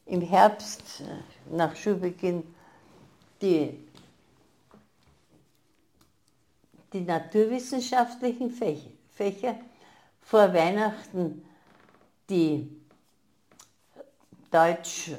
Im 0.05 0.19
Herbst, 0.19 1.01
äh, 1.01 1.55
nach 1.55 1.73
Schulbeginn, 1.77 2.43
die, 3.41 3.79
die 6.91 7.01
naturwissenschaftlichen 7.01 8.51
Fächer, 8.51 9.55
vor 10.21 10.53
Weihnachten 10.53 11.45
die 12.29 12.69
Deutsch, 14.51 15.11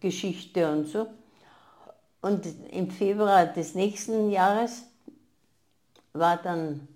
Geschichte 0.00 0.72
und 0.72 0.86
so. 0.86 1.06
Und 2.20 2.46
im 2.70 2.90
Februar 2.90 3.46
des 3.46 3.74
nächsten 3.74 4.30
Jahres 4.30 4.82
war 6.12 6.36
dann 6.36 6.88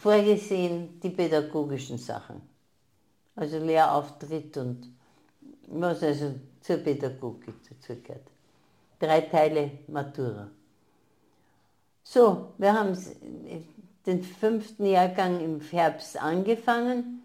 vorgesehen 0.00 1.00
die 1.00 1.10
pädagogischen 1.10 1.98
Sachen. 1.98 2.40
Also 3.34 3.58
Lehrauftritt 3.58 4.56
und 4.58 4.92
was 5.66 6.02
also 6.02 6.34
zur 6.60 6.76
Pädagogik 6.76 7.54
dazu 7.68 8.00
gehört. 8.00 8.26
Drei 8.98 9.22
Teile 9.22 9.70
Matura. 9.88 10.50
So, 12.02 12.52
wir 12.58 12.72
haben 12.72 12.96
den 14.06 14.22
fünften 14.22 14.86
Jahrgang 14.86 15.40
im 15.40 15.60
Herbst 15.60 16.20
angefangen 16.20 17.22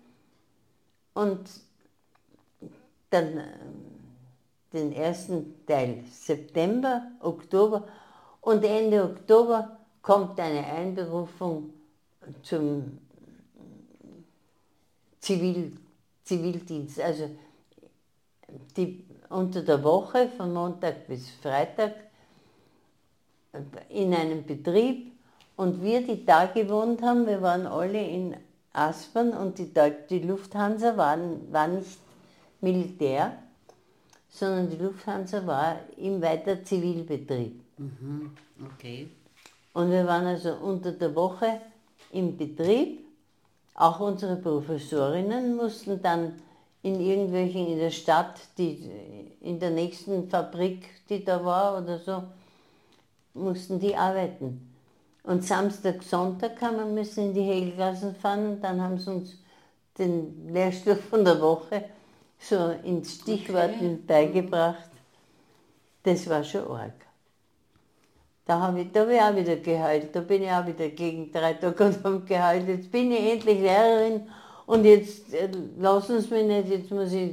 und 1.14 1.50
dann 3.10 3.38
äh, 3.38 3.48
den 4.76 4.94
ersten 4.94 5.66
Teil 5.66 6.04
September, 6.12 7.12
Oktober. 7.20 7.88
Und 8.42 8.64
Ende 8.64 9.04
Oktober 9.04 9.80
kommt 10.02 10.40
eine 10.40 10.66
Einberufung 10.66 11.74
zum 12.44 13.00
Zivil, 15.20 15.76
Zivildienst, 16.24 17.00
also 17.00 17.30
die, 18.78 19.06
unter 19.30 19.62
der 19.62 19.84
Woche 19.84 20.30
von 20.30 20.54
Montag 20.54 21.08
bis 21.08 21.30
Freitag 21.32 21.94
in 23.90 24.14
einem 24.14 24.46
Betrieb. 24.46 25.12
Und 25.56 25.82
wir, 25.82 26.06
die 26.06 26.26
da 26.26 26.46
gewohnt 26.48 27.02
haben, 27.02 27.26
wir 27.26 27.42
waren 27.42 27.66
alle 27.66 28.06
in 28.06 28.36
Aspern 28.74 29.32
und 29.32 29.58
die, 29.58 29.72
die 30.10 30.20
Lufthansa 30.20 30.98
waren, 30.98 31.52
war 31.52 31.68
nicht 31.68 31.98
Militär, 32.62 33.38
sondern 34.30 34.70
die 34.70 34.78
Lufthansa 34.78 35.46
war 35.46 35.80
im 35.98 36.22
weiter 36.22 36.64
Zivilbetrieb. 36.64 37.62
Mhm, 37.78 38.32
okay. 38.74 39.10
Und 39.74 39.92
wir 39.92 40.06
waren 40.06 40.26
also 40.26 40.54
unter 40.56 40.92
der 40.92 41.14
Woche 41.16 41.62
im 42.12 42.38
Betrieb. 42.38 43.06
Auch 43.74 44.00
unsere 44.00 44.38
Professorinnen 44.38 45.56
mussten 45.56 46.02
dann 46.02 46.34
in 46.82 47.00
irgendwelchen, 47.02 47.68
in 47.68 47.80
der 47.80 47.92
Stadt, 47.92 48.40
die, 48.58 48.90
in 49.42 49.60
der 49.60 49.72
nächsten 49.72 50.30
Fabrik, 50.30 50.88
die 51.10 51.26
da 51.26 51.44
war 51.44 51.82
oder 51.82 52.00
so, 52.00 52.24
mussten 53.34 53.80
die 53.80 53.96
arbeiten. 53.96 54.72
Und 55.24 55.44
Samstag, 55.44 56.04
Sonntag 56.04 56.62
haben 56.62 56.78
wir 56.78 56.86
müssen 56.86 57.26
in 57.26 57.34
die 57.34 57.42
Hegelgassen 57.42 58.16
fahren, 58.16 58.62
dann 58.62 58.80
haben 58.80 58.98
sie 58.98 59.10
uns 59.10 59.38
den 59.98 60.54
Lehrstoff 60.54 61.02
von 61.10 61.26
der 61.26 61.42
Woche 61.42 61.86
so 62.40 62.76
in 62.84 63.04
Stichworten 63.04 63.94
okay. 63.94 64.00
beigebracht. 64.08 64.90
Das 66.04 66.30
war 66.30 66.44
schon 66.44 66.68
arg. 66.68 66.94
Da 68.46 68.60
habe 68.60 68.82
ich, 68.82 68.88
hab 68.96 69.10
ich 69.10 69.20
auch 69.20 69.36
wieder 69.36 69.56
geheult, 69.56 70.16
da 70.16 70.22
bin 70.22 70.44
ich 70.44 70.52
auch 70.52 70.68
wieder 70.68 70.90
gegen 70.90 71.32
drei 71.32 71.54
Tage 71.54 71.84
und 71.84 72.04
habe 72.04 72.20
geheult. 72.20 72.68
Jetzt 72.68 72.92
bin 72.92 73.12
ich 73.12 73.32
endlich 73.32 73.60
Lehrerin 73.60 74.28
und 74.68 74.86
jetzt 74.86 75.34
äh, 75.34 75.50
lassen 75.80 76.22
Sie 76.22 76.34
mich 76.34 76.46
nicht, 76.46 76.70
jetzt 76.70 76.92
muss 76.92 77.12
ich 77.12 77.32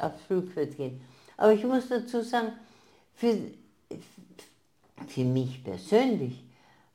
aufs 0.00 0.20
Flugfeld 0.26 0.76
gehen. 0.76 1.00
Aber 1.36 1.52
ich 1.52 1.64
muss 1.64 1.88
dazu 1.88 2.22
sagen, 2.22 2.52
für, 3.14 3.36
für 5.06 5.24
mich 5.24 5.62
persönlich 5.62 6.42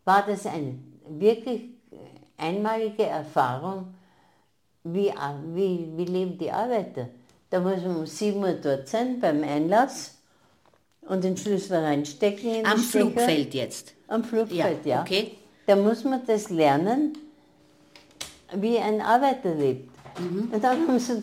war 0.03 0.25
das 0.25 0.45
eine 0.45 0.77
wirklich 1.07 1.69
einmalige 2.37 3.03
Erfahrung, 3.03 3.93
wie, 4.83 5.13
wie, 5.53 5.89
wie 5.95 6.05
leben 6.05 6.37
die 6.37 6.51
Arbeiter. 6.51 7.07
Da 7.53 7.59
muss 7.59 7.83
man 7.83 7.97
um 7.97 8.05
7 8.07 8.39
Uhr 8.39 8.53
dort 8.53 8.87
sein 8.87 9.19
beim 9.19 9.43
Einlass 9.43 10.15
und 11.01 11.23
den 11.23 11.37
Schlüssel 11.37 11.83
reinstecken. 11.83 12.65
Am 12.65 12.79
Flugfeld 12.79 13.53
jetzt? 13.53 13.93
Am 14.07 14.23
Flugfeld, 14.23 14.83
ja. 14.83 14.95
ja. 14.95 15.01
Okay. 15.03 15.37
Da 15.67 15.75
muss 15.75 16.03
man 16.03 16.25
das 16.25 16.49
lernen, 16.49 17.15
wie 18.55 18.79
ein 18.79 19.01
Arbeiter 19.01 19.53
lebt. 19.53 19.87
Mhm. 20.19 20.49
Und 20.51 20.63
dann, 20.63 20.87
haben 20.87 20.97
sie, 20.97 21.21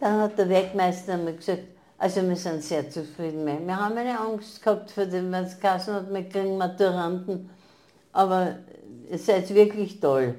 dann 0.00 0.20
hat 0.20 0.36
der 0.36 0.50
Werkmeister 0.50 1.16
mir 1.16 1.32
gesagt, 1.32 1.62
also 1.96 2.20
wir 2.28 2.36
sind 2.36 2.62
sehr 2.62 2.90
zufrieden. 2.90 3.46
Wir 3.46 3.74
haben 3.74 3.96
eine 3.96 4.20
Angst 4.20 4.62
gehabt 4.62 4.90
vor 4.90 5.06
dem, 5.06 5.32
was 5.32 5.54
es 5.54 5.88
hat, 5.88 6.12
wir 6.12 6.28
kriegen 6.28 6.58
Maturanten, 6.58 7.48
aber 8.12 8.58
ihr 9.10 9.18
seid 9.18 9.48
wirklich 9.54 9.98
toll. 9.98 10.34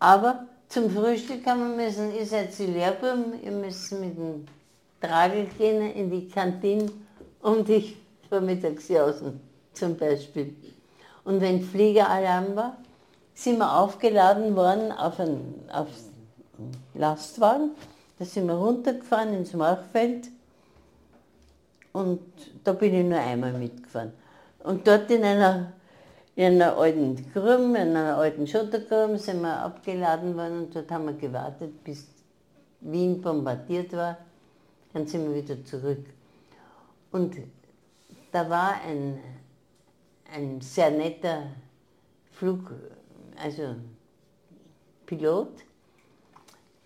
Aber 0.00 0.48
zum 0.68 0.90
Frühstück 0.90 1.46
haben 1.46 1.76
wir 1.76 1.84
müssen, 1.84 2.12
seid 2.24 2.58
die 2.58 2.66
Lehrbuben, 2.66 3.42
ihr 3.42 3.52
müsst 3.52 3.92
mit 3.92 4.16
dem 4.16 4.46
Tragel 5.00 5.46
gehen 5.58 5.92
in 5.92 6.10
die 6.10 6.28
Kantine 6.28 6.90
um 7.42 7.64
dich 7.64 7.96
vormittags 8.28 8.88
jausen, 8.88 9.40
zum 9.72 9.96
Beispiel. 9.96 10.54
Und 11.24 11.40
wenn 11.40 11.62
Fliegeralarm 11.62 12.56
war, 12.56 12.76
sind 13.34 13.58
wir 13.58 13.78
aufgeladen 13.78 14.56
worden 14.56 14.92
auf 14.92 15.20
einen 15.20 15.68
auf 15.70 15.88
Lastwagen. 16.94 17.70
Da 18.18 18.24
sind 18.24 18.46
wir 18.46 18.54
runtergefahren 18.54 19.34
ins 19.34 19.52
Machfeld 19.52 20.28
und 21.92 22.20
da 22.64 22.72
bin 22.72 22.94
ich 22.94 23.04
nur 23.04 23.18
einmal 23.18 23.52
mitgefahren. 23.52 24.12
Und 24.64 24.86
dort 24.86 25.10
in 25.10 25.22
einer 25.22 25.72
in 26.36 26.60
einer 26.60 26.76
alten 26.76 27.16
Gruben, 27.32 27.74
in 27.74 27.96
einer 27.96 28.18
alten 28.18 28.46
Schottergruben 28.46 29.16
sind 29.18 29.40
wir 29.40 29.58
abgeladen 29.58 30.36
worden 30.36 30.64
und 30.64 30.76
dort 30.76 30.90
haben 30.90 31.06
wir 31.06 31.14
gewartet, 31.14 31.82
bis 31.82 32.06
Wien 32.80 33.22
bombardiert 33.22 33.92
war. 33.94 34.18
Dann 34.92 35.06
sind 35.06 35.26
wir 35.26 35.42
wieder 35.42 35.64
zurück. 35.64 36.04
Und 37.10 37.36
da 38.32 38.50
war 38.50 38.74
ein, 38.86 39.18
ein 40.34 40.60
sehr 40.60 40.90
netter 40.90 41.44
Flug, 42.32 42.70
also 43.42 43.76
Pilot, 45.06 45.64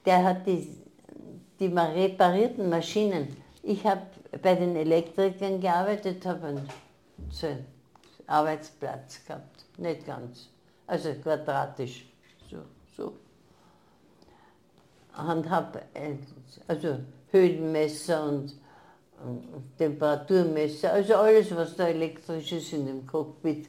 der 0.07 0.23
hat 0.23 0.47
die, 0.47 0.77
die 1.59 1.67
reparierten 1.67 2.71
Maschinen. 2.71 3.37
Ich 3.65 3.85
habe 3.85 4.03
bei 4.41 4.55
den 4.55 4.77
Elektrikern 4.77 5.61
gearbeitet, 5.61 6.25
habe 6.25 6.63
so 7.31 7.49
Arbeitsplatz 8.31 9.25
gehabt. 9.27 9.64
Nicht 9.77 10.07
ganz. 10.07 10.49
Also 10.87 11.12
quadratisch. 11.14 12.07
So, 12.51 12.59
so. 12.97 13.12
Und 15.16 15.51
habe 15.51 15.83
also 16.69 16.99
Höhenmesser 17.31 18.25
und, 18.25 18.55
Temperaturmesser, 19.77 20.95
also 20.95 21.16
alles, 21.16 21.55
was 21.55 21.77
da 21.77 21.88
elektrisch 21.88 22.53
ist 22.53 22.73
in 22.73 22.87
dem 22.87 23.07
Cockpit, 23.07 23.69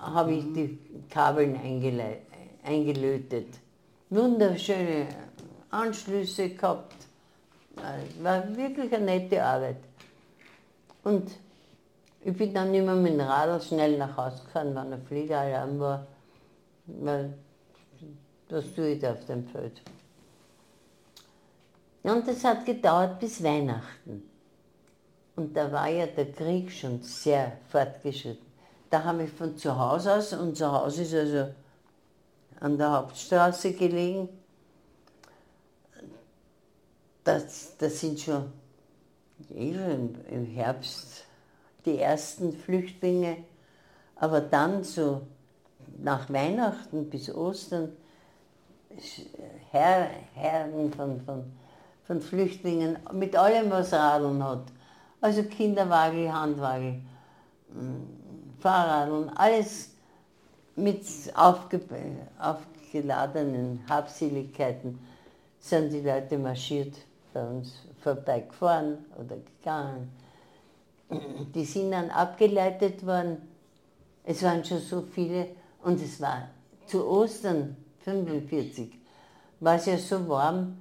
habe 0.00 0.32
ich 0.32 0.44
die 0.54 0.78
Kabeln 1.10 1.60
eingelötet. 2.64 3.48
Wunderschöne 4.08 5.06
Anschlüsse 5.70 6.48
gehabt. 6.48 6.96
Es 7.76 8.24
War 8.24 8.56
wirklich 8.56 8.94
eine 8.94 9.04
nette 9.04 9.44
Arbeit. 9.44 9.76
Und 11.04 11.30
ich 12.20 12.36
bin 12.36 12.52
dann 12.52 12.74
immer 12.74 12.94
mit 12.94 13.12
dem 13.12 13.20
Radl 13.20 13.60
schnell 13.60 13.96
nach 13.96 14.16
Hause 14.16 14.42
gefahren, 14.44 14.74
wenn 14.74 14.92
ein 14.92 15.02
Fliegeralarm 15.02 15.78
war. 15.78 16.06
Weil, 16.86 17.34
was 18.48 18.72
tue 18.74 18.90
ich 18.90 19.06
auf 19.06 19.24
dem 19.26 19.46
Feld? 19.46 19.80
Und 22.02 22.26
das 22.26 22.42
hat 22.44 22.64
gedauert 22.64 23.20
bis 23.20 23.42
Weihnachten. 23.42 24.22
Und 25.36 25.56
da 25.56 25.70
war 25.70 25.88
ja 25.88 26.06
der 26.06 26.32
Krieg 26.32 26.72
schon 26.72 27.02
sehr 27.02 27.58
fortgeschritten. 27.68 28.46
Da 28.90 29.04
haben 29.04 29.18
wir 29.18 29.28
von 29.28 29.56
zu 29.56 29.78
Hause 29.78 30.14
aus, 30.14 30.32
unser 30.32 30.72
Haus 30.72 30.98
ist 30.98 31.14
also 31.14 31.52
an 32.60 32.78
der 32.78 32.90
Hauptstraße 32.90 33.72
gelegen, 33.74 34.28
das, 37.22 37.76
das 37.76 38.00
sind 38.00 38.18
schon 38.18 38.50
eh 39.54 39.74
im 40.30 40.46
Herbst 40.46 41.27
die 41.84 41.98
ersten 41.98 42.52
Flüchtlinge, 42.52 43.36
aber 44.16 44.40
dann 44.40 44.84
so 44.84 45.22
nach 45.98 46.30
Weihnachten 46.30 47.08
bis 47.08 47.34
Ostern 47.34 47.92
Her 49.70 50.08
Herren 50.34 50.92
von, 50.92 51.20
von, 51.20 51.44
von 52.04 52.20
Flüchtlingen 52.20 52.98
mit 53.12 53.36
allem, 53.36 53.70
was 53.70 53.92
Radeln 53.92 54.42
hat. 54.42 54.64
Also 55.20 55.42
Kinderwagel, 55.44 56.32
Handwagel, 56.32 57.00
mm, 57.72 58.60
Fahrradeln, 58.60 59.30
alles 59.36 59.90
mit 60.74 61.04
aufge 61.34 61.80
aufgeladenen 62.38 63.84
Habseligkeiten 63.88 64.98
sind 65.60 65.92
die 65.92 66.00
Leute 66.00 66.38
marschiert 66.38 66.94
bei 67.34 67.42
uns 67.42 67.74
vorbeigefahren 68.00 68.98
oder 69.16 69.36
gegangen. 69.36 70.10
Die 71.10 71.64
sind 71.64 71.92
dann 71.92 72.10
abgeleitet 72.10 73.06
worden. 73.06 73.38
Es 74.24 74.42
waren 74.42 74.64
schon 74.64 74.80
so 74.80 75.02
viele 75.02 75.48
und 75.82 76.00
es 76.02 76.20
war 76.20 76.48
zu 76.86 77.06
Ostern 77.06 77.76
45 78.04 78.98
war 79.60 79.76
es 79.76 79.86
ja 79.86 79.98
so 79.98 80.28
warm, 80.28 80.78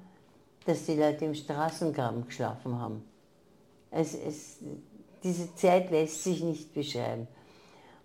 dass 0.66 0.86
die 0.86 0.96
Leute 0.96 1.26
im 1.26 1.34
Straßengraben 1.34 2.26
geschlafen 2.26 2.80
haben. 2.80 3.04
Es, 3.90 4.14
es, 4.14 4.58
diese 5.24 5.54
Zeit 5.56 5.90
lässt 5.92 6.24
sich 6.24 6.44
nicht 6.44 6.74
beschreiben. 6.74 7.28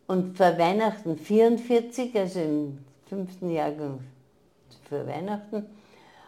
Und 0.06 0.36
vor 0.36 0.58
Weihnachten 0.58 1.16
44, 1.16 2.16
also 2.16 2.40
im 2.40 2.78
fünften 3.06 3.50
Jahrgang 3.50 4.00
für 4.88 5.06
Weihnachten, 5.06 5.66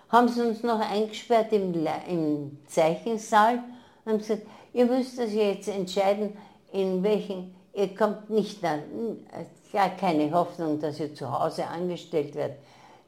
haben 0.08 0.28
sie 0.28 0.42
uns 0.42 0.62
noch 0.62 0.80
eingesperrt 0.80 1.52
im, 1.52 1.74
im 2.08 2.58
Zeichensaal 2.66 3.62
und 4.04 4.12
haben 4.12 4.18
gesagt, 4.18 4.42
ihr 4.74 4.86
müsst 4.86 5.18
euch 5.18 5.32
jetzt 5.32 5.68
entscheiden, 5.68 6.36
in 6.72 7.02
welchen, 7.02 7.54
ihr 7.72 7.94
kommt 7.94 8.28
nicht 8.28 8.62
nach, 8.62 8.78
gar 9.72 9.90
keine 9.96 10.30
Hoffnung, 10.32 10.78
dass 10.78 11.00
ihr 11.00 11.14
zu 11.14 11.30
Hause 11.30 11.66
angestellt 11.66 12.34
werdet. 12.34 12.58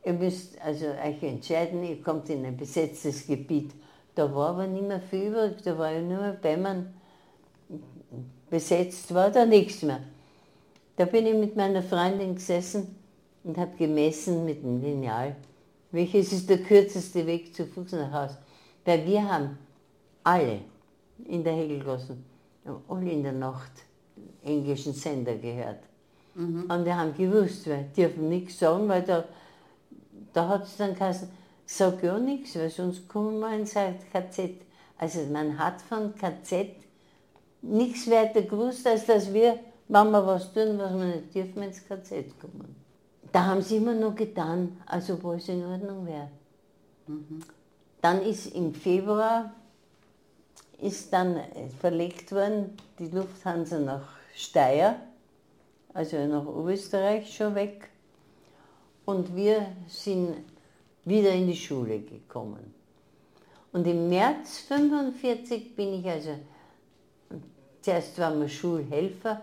Ihr 0.05 0.15
müsst 0.15 0.61
also 0.63 0.87
euch 0.87 1.23
entscheiden, 1.23 1.83
ihr 1.85 2.01
kommt 2.01 2.31
in 2.31 2.47
ein 2.47 2.57
besetztes 2.57 3.27
Gebiet. 3.27 3.73
Da 4.15 4.33
war 4.35 4.51
aber 4.51 4.67
nicht 4.67 4.87
mehr 4.87 5.01
viel 5.01 5.29
übrig, 5.29 5.63
da 5.65 5.77
war 5.77 5.93
ja 5.93 6.01
nur 6.01 6.21
mehr 6.21 6.33
Bämmern. 6.33 6.95
Besetzt 8.49 9.13
war 9.13 9.31
da 9.31 9.45
nichts 9.45 9.83
mehr. 9.83 10.01
Da 10.97 11.05
bin 11.05 11.27
ich 11.27 11.35
mit 11.35 11.57
meiner 11.57 11.83
Freundin 11.83 12.37
gesessen 12.37 12.97
und 13.43 13.59
habe 13.59 13.77
gemessen 13.77 14.45
mit 14.45 14.63
dem 14.63 14.81
Lineal, 14.81 15.35
welches 15.91 16.33
ist 16.33 16.49
der 16.49 16.59
kürzeste 16.59 17.27
Weg 17.27 17.55
zu 17.55 17.67
Fuß 17.67 17.93
nach 17.93 18.13
Hause. 18.13 18.39
Weil 18.85 19.05
wir 19.05 19.29
haben 19.29 19.59
alle 20.23 20.61
in 21.25 21.43
der 21.43 21.55
Hegelgasse, 21.55 22.17
alle 22.89 23.11
in 23.11 23.23
der 23.23 23.33
Nacht 23.33 23.73
englischen 24.43 24.93
Sender 24.93 25.37
gehört. 25.37 25.81
Und 26.69 26.85
wir 26.85 26.97
haben 26.97 27.15
gewusst, 27.17 27.67
die 27.67 28.03
dürfen 28.03 28.29
nichts 28.29 28.59
sagen, 28.59 28.89
weil 28.89 29.03
da, 29.03 29.25
da 30.33 30.49
hat 30.49 30.65
es 30.65 30.77
dann 30.77 30.95
geheißen, 30.95 31.29
sag 31.65 32.03
ja 32.03 32.19
nichts, 32.19 32.57
weil 32.57 32.69
sonst 32.71 33.09
kommen 33.09 33.41
wir 33.41 33.57
ins 33.57 33.73
KZ. 33.73 34.51
Also 34.99 35.21
man 35.33 35.59
hat 35.59 35.81
von 35.83 36.15
KZ 36.15 36.69
nichts 37.63 38.11
weiter 38.11 38.43
gewusst, 38.43 38.87
als 38.87 39.07
dass 39.07 39.33
wir, 39.33 39.59
wenn 39.89 40.11
wir 40.11 40.27
was 40.27 40.53
tun, 40.53 40.79
was 40.79 40.93
wir 40.93 41.07
nicht 41.07 41.35
dürfen, 41.35 41.63
ins 41.63 41.83
KZ 41.87 42.39
kommen. 42.39 42.77
Da 43.33 43.47
haben 43.47 43.63
sie 43.63 43.79
immer 43.79 43.95
noch 43.95 44.15
getan, 44.15 44.77
als 44.87 45.11
ob 45.11 45.25
alles 45.25 45.49
in 45.49 45.65
Ordnung 45.65 46.07
wäre. 46.07 46.31
Dann 48.01 48.23
ist 48.23 48.55
im 48.55 48.75
Februar 48.75 49.53
ist 50.81 51.13
dann 51.13 51.37
äh, 51.37 51.69
verlegt 51.81 52.33
worden, 52.33 52.77
die 52.99 53.09
Lufthansa 53.09 53.79
nach 53.79 54.09
Steyr, 54.35 54.97
also 55.95 56.25
nach 56.27 56.47
Oberösterreich 56.47 57.35
schon 57.35 57.55
weg. 57.55 57.89
Und 59.05 59.35
wir 59.35 59.69
sind 59.89 60.37
wieder 61.05 61.33
in 61.33 61.47
die 61.47 61.57
Schule 61.57 62.01
gekommen. 62.01 62.75
Und 63.73 63.87
im 63.87 64.09
März 64.09 64.61
45 64.69 65.77
bin 65.77 66.01
ich 66.01 66.07
also, 66.07 66.39
zuerst 67.83 68.19
waren 68.19 68.41
wir 68.41 68.49
Schulhelfer, 68.49 69.43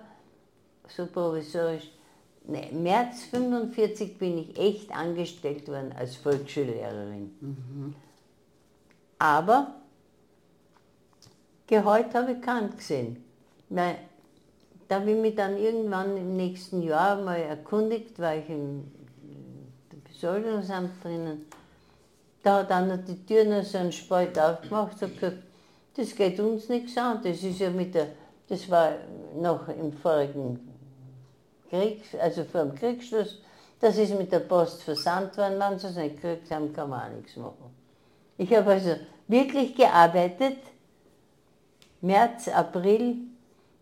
so 0.87 1.05
provisorisch. 1.05 1.89
Nee, 2.45 2.69
im 2.71 2.83
März 2.83 3.23
45 3.31 4.17
bin 4.17 4.37
ich 4.37 4.57
echt 4.57 4.91
angestellt 4.91 5.67
worden 5.67 5.93
als 5.97 6.17
Volksschullehrerin. 6.17 7.95
Aber 9.17 9.82
Gehalt 11.67 12.13
habe 12.13 12.33
ich 12.33 12.41
keinen 12.41 12.75
gesehen. 12.75 13.23
Weil 13.69 13.95
da 14.87 14.99
habe 14.99 15.11
ich 15.11 15.17
mich 15.17 15.35
dann 15.35 15.57
irgendwann 15.57 16.17
im 16.17 16.35
nächsten 16.35 16.81
Jahr 16.81 17.21
mal 17.21 17.39
erkundigt, 17.39 18.19
war 18.19 18.35
ich 18.35 18.49
im 18.49 18.91
Besoldungsamt 20.07 21.03
drinnen. 21.03 21.45
Da 22.43 22.59
hat 22.59 22.71
einer 22.71 22.97
die 22.97 23.25
Tür 23.25 23.45
noch 23.45 23.63
so 23.63 23.77
einen 23.77 23.91
Spalt 23.91 24.37
aufgemacht 24.37 25.01
und 25.01 25.13
gesagt, 25.19 25.37
das 25.95 26.15
geht 26.15 26.39
uns 26.39 26.69
nichts 26.69 26.97
an, 26.97 27.21
das 27.23 27.43
ist 27.43 27.59
ja 27.59 27.69
mit 27.69 27.93
der, 27.93 28.07
das 28.49 28.69
war 28.69 28.93
noch 29.39 29.67
im 29.69 29.93
vorigen 29.93 30.59
Krieg, 31.69 32.01
also 32.19 32.43
vor 32.43 32.65
dem 32.65 32.75
Kriegsschluss, 32.75 33.39
das 33.79 33.97
ist 33.97 34.17
mit 34.17 34.31
der 34.31 34.39
Post 34.39 34.83
versandt 34.83 35.37
worden, 35.37 35.59
wenn 35.59 35.79
sie 35.79 35.87
es 35.87 35.95
nicht 35.95 36.21
gekriegt 36.21 36.51
haben, 36.51 36.73
kann 36.73 36.89
man 36.89 37.01
auch 37.01 37.15
nichts 37.15 37.35
machen. 37.35 37.73
Ich 38.37 38.53
habe 38.53 38.71
also 38.71 38.95
wirklich 39.27 39.75
gearbeitet, 39.75 40.57
März, 42.03 42.49
April, 42.49 43.15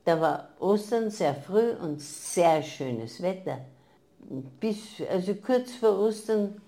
da 0.05 0.21
war 0.21 0.49
Ostern 0.59 1.09
sehr 1.09 1.33
früh 1.33 1.71
und 1.71 1.99
sehr 1.99 2.61
schönes 2.61 3.21
Wetter. 3.21 3.57
Bis, 4.59 5.01
also 5.09 5.33
kurz 5.35 5.73
vor 5.73 5.97
Ostern 5.99 6.61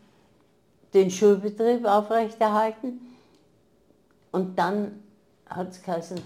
den 0.93 1.11
Schulbetrieb 1.11 1.85
aufrechterhalten 1.85 3.01
und 4.31 4.57
dann 4.57 5.03
hat 5.45 5.69
es 5.69 5.81
geheißen, 5.83 6.19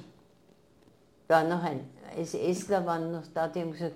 war 1.28 1.44
noch 1.44 1.62
ein 1.62 1.82
SSler, 2.24 2.86
waren 2.86 3.12
noch 3.12 3.28
da, 3.34 3.50
die 3.50 3.62
haben 3.62 3.74
gesagt, 3.74 3.96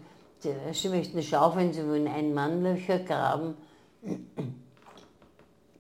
sie 0.74 0.90
möchten 0.90 1.24
schaufeln, 1.24 1.72
sie 1.72 1.88
wollen 1.88 2.10
ein 2.10 2.34
Mannlöcher 2.34 3.00
graben. 3.00 3.56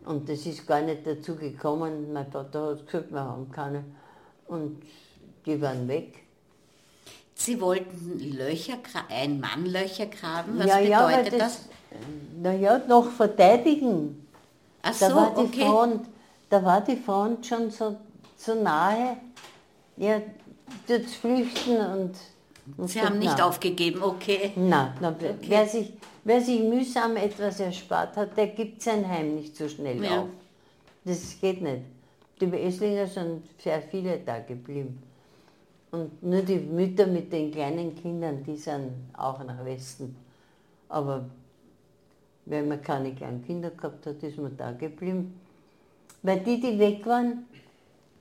Und 0.06 0.30
das 0.30 0.46
ist 0.46 0.66
gar 0.66 0.82
nicht 0.82 1.06
dazu 1.06 1.36
gekommen. 1.36 2.14
Mein 2.14 2.32
Vater 2.32 2.72
hat 2.72 2.86
gesagt, 2.86 3.12
wir 3.12 3.20
haben 3.20 3.52
keine. 3.52 3.84
Und 4.48 4.82
die 5.46 5.62
waren 5.62 5.88
weg. 5.88 6.20
Sie 7.34 7.60
wollten 7.60 8.20
Löcher, 8.38 8.78
ein 9.10 9.40
Mann 9.40 9.66
Löcher 9.66 10.06
graben. 10.06 10.60
Was 10.60 10.66
ja, 10.68 10.80
ja, 10.80 11.06
weil 11.06 11.24
bedeutet 11.24 11.42
das? 11.42 11.70
Naja, 12.42 12.80
noch 12.88 13.10
verteidigen. 13.12 14.28
Ach 14.84 14.98
Da 14.98 15.10
so, 15.10 15.16
war 15.16 15.34
die 15.36 15.42
okay. 15.42 15.66
Front, 15.66 16.06
da 16.50 16.64
war 16.64 16.82
die 16.82 16.96
Front 16.98 17.46
schon 17.46 17.72
so, 17.72 17.98
so 18.38 18.56
nahe. 18.56 19.18
Ja, 19.98 20.22
dort 20.88 21.06
flüchten 21.06 21.78
und. 21.78 22.14
und 22.78 22.88
Sie 22.90 23.02
haben 23.02 23.20
nicht 23.20 23.36
na. 23.38 23.46
aufgegeben, 23.48 24.02
okay. 24.04 24.52
Nein, 24.56 24.94
na, 25.02 25.16
wer, 25.42 25.68
sich, 25.68 25.94
wer 26.24 26.42
sich 26.42 26.62
mühsam 26.62 27.18
etwas 27.18 27.60
erspart 27.60 28.16
hat, 28.18 28.38
der 28.38 28.48
gibt 28.48 28.82
sein 28.82 29.08
Heim 29.08 29.36
nicht 29.36 29.56
so 29.56 29.68
schnell 29.68 30.04
Ja. 30.04 30.22
auf. 30.22 30.30
Das 31.04 31.36
geht 31.42 31.62
nicht. 31.62 31.82
Die 32.40 32.46
Esslinger 32.46 33.08
sind 33.08 33.44
sehr 33.60 33.82
viele 33.82 34.20
da 34.20 34.40
geblieben. 34.40 35.02
Und 35.92 36.24
nur 36.24 36.42
die 36.42 36.58
Mütter 36.58 37.06
mit 37.06 37.32
den 37.34 37.52
kleinen 37.52 37.96
Kindern, 37.96 38.44
die 38.44 38.56
sind 38.56 38.92
auch 39.14 39.44
nach 39.44 39.64
Westen. 39.66 40.16
Aber 40.88 41.26
wenn 42.46 42.68
man 42.68 42.82
keine 42.82 43.14
kleinen 43.14 43.44
Kinder 43.46 43.72
gehabt 43.72 44.06
hat, 44.06 44.24
ist 44.24 44.38
man 44.38 44.56
da 44.56 44.72
geblieben. 44.72 45.40
Weil 46.24 46.40
die, 46.40 46.60
die 46.60 46.80
weg 46.80 47.06
waren, 47.06 47.46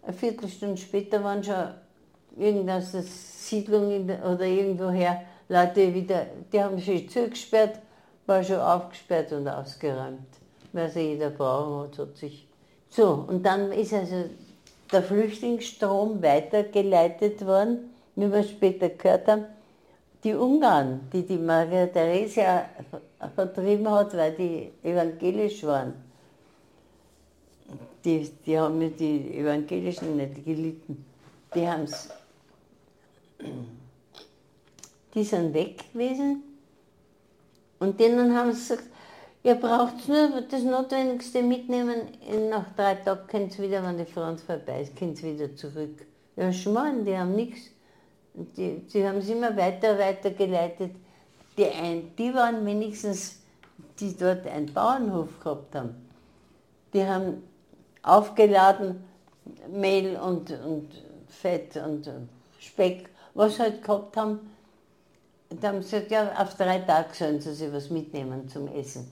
eine 0.02 0.12
Viertelstunde 0.12 0.76
später 0.76 1.22
waren 1.22 1.44
schon 1.44 1.68
irgendwas 2.37 2.92
Siedlung 3.48 4.04
oder 4.04 4.44
irgendwoher 4.44 5.22
Leute 5.48 5.92
wieder, 5.92 6.26
die 6.52 6.62
haben 6.62 6.78
sich 6.78 7.11
zugesperrt, 7.11 7.80
war 8.26 8.42
schon 8.42 8.61
aufgesperrt 8.61 9.33
und 9.33 9.48
ausgeräumt. 9.48 10.28
Weil 10.72 10.90
sie 10.90 11.00
jeder 11.00 11.30
brauchen 11.30 11.88
hat, 11.88 11.98
hat 11.98 12.16
sich. 12.16 12.46
So, 12.88 13.24
und 13.28 13.44
dann 13.44 13.72
ist 13.72 13.92
also 13.92 14.24
der 14.92 15.03
Flüchtlingsstrom 15.03 16.22
weitergeleitet 16.22 17.44
worden, 17.46 17.90
wie 18.16 18.31
wir 18.31 18.42
später 18.42 18.88
gehört 18.88 19.29
haben. 19.29 19.44
Die 20.24 20.35
Ungarn, 20.35 21.09
die 21.12 21.22
die 21.22 21.38
Maria 21.38 21.87
Theresia 21.87 22.66
vertrieben 23.35 23.90
hat, 23.90 24.14
weil 24.16 24.33
die 24.33 24.70
evangelisch 24.83 25.62
waren, 25.64 25.94
die, 28.05 28.31
die 28.46 28.59
haben 28.59 28.79
mit 28.79 28.98
die 28.98 29.38
Evangelischen 29.38 30.16
nicht 30.16 30.44
gelitten. 30.44 31.05
Die 31.55 31.68
haben. 31.68 31.87
Die 35.14 35.24
sind 35.24 35.55
weg 35.55 35.92
gewesen. 35.92 36.42
Und 37.79 37.98
denen 37.98 38.35
haben 38.37 38.53
sie 38.53 38.61
gesagt, 38.61 38.89
ihr 39.42 39.55
braucht 39.55 40.09
nur 40.09 40.42
das 40.42 40.62
Notwendigste 40.62 41.42
mitnehmen, 41.42 42.03
nach 42.50 42.74
drei 42.74 42.94
Tagen 42.96 43.26
könnt 43.26 43.59
ihr 43.59 43.64
wieder, 43.64 43.83
wenn 43.83 43.98
die 43.98 44.05
Front 44.05 44.40
vorbei 44.40 44.83
ist, 44.83 44.96
könnt 44.96 45.22
ihr 45.22 45.35
wieder 45.35 45.57
zurück. 45.57 46.07
Ja, 46.37 46.53
Schmarrn, 46.53 47.05
die 47.05 47.16
haben 47.16 47.35
nichts. 47.35 47.61
Die, 48.33 48.81
die 48.87 49.07
haben 49.07 49.18
es 49.18 49.29
immer 49.29 49.57
weiter, 49.57 49.98
weiter 49.98 50.31
geleitet. 50.31 50.92
Die, 51.59 51.66
ein, 51.66 52.14
die 52.16 52.33
waren 52.33 52.64
wenigstens, 52.64 53.40
die 53.98 54.16
dort 54.16 54.46
einen 54.46 54.72
Bauernhof 54.72 55.40
gehabt 55.40 55.74
haben. 55.74 56.09
Die 56.92 57.05
haben 57.05 57.42
aufgeladen, 58.03 59.05
Mehl 59.68 60.16
und, 60.16 60.50
und 60.50 60.88
Fett 61.29 61.76
und 61.76 62.09
Speck, 62.59 63.11
was 63.35 63.57
sie 63.57 63.62
halt 63.62 63.83
gehabt 63.83 64.16
haben. 64.16 64.50
Da 65.48 65.68
haben 65.68 65.83
sie 65.83 65.90
gesagt, 65.90 66.11
ja, 66.11 66.33
auf 66.40 66.55
drei 66.55 66.79
Tage 66.79 67.12
sollen 67.12 67.40
sie 67.40 67.53
sich 67.53 67.72
was 67.72 67.90
mitnehmen 67.90 68.48
zum 68.48 68.68
Essen. 68.68 69.11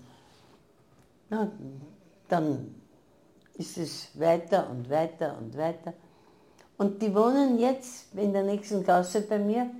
Na, 1.30 1.50
dann 2.28 2.74
ist 3.54 3.78
es 3.78 4.08
weiter 4.18 4.68
und 4.70 4.88
weiter 4.88 5.36
und 5.38 5.56
weiter. 5.56 5.92
Und 6.76 7.02
die 7.02 7.14
wohnen 7.14 7.58
jetzt 7.58 8.14
in 8.14 8.32
der 8.32 8.44
nächsten 8.44 8.84
Gasse 8.84 9.22
bei 9.22 9.38
mir. 9.38 9.70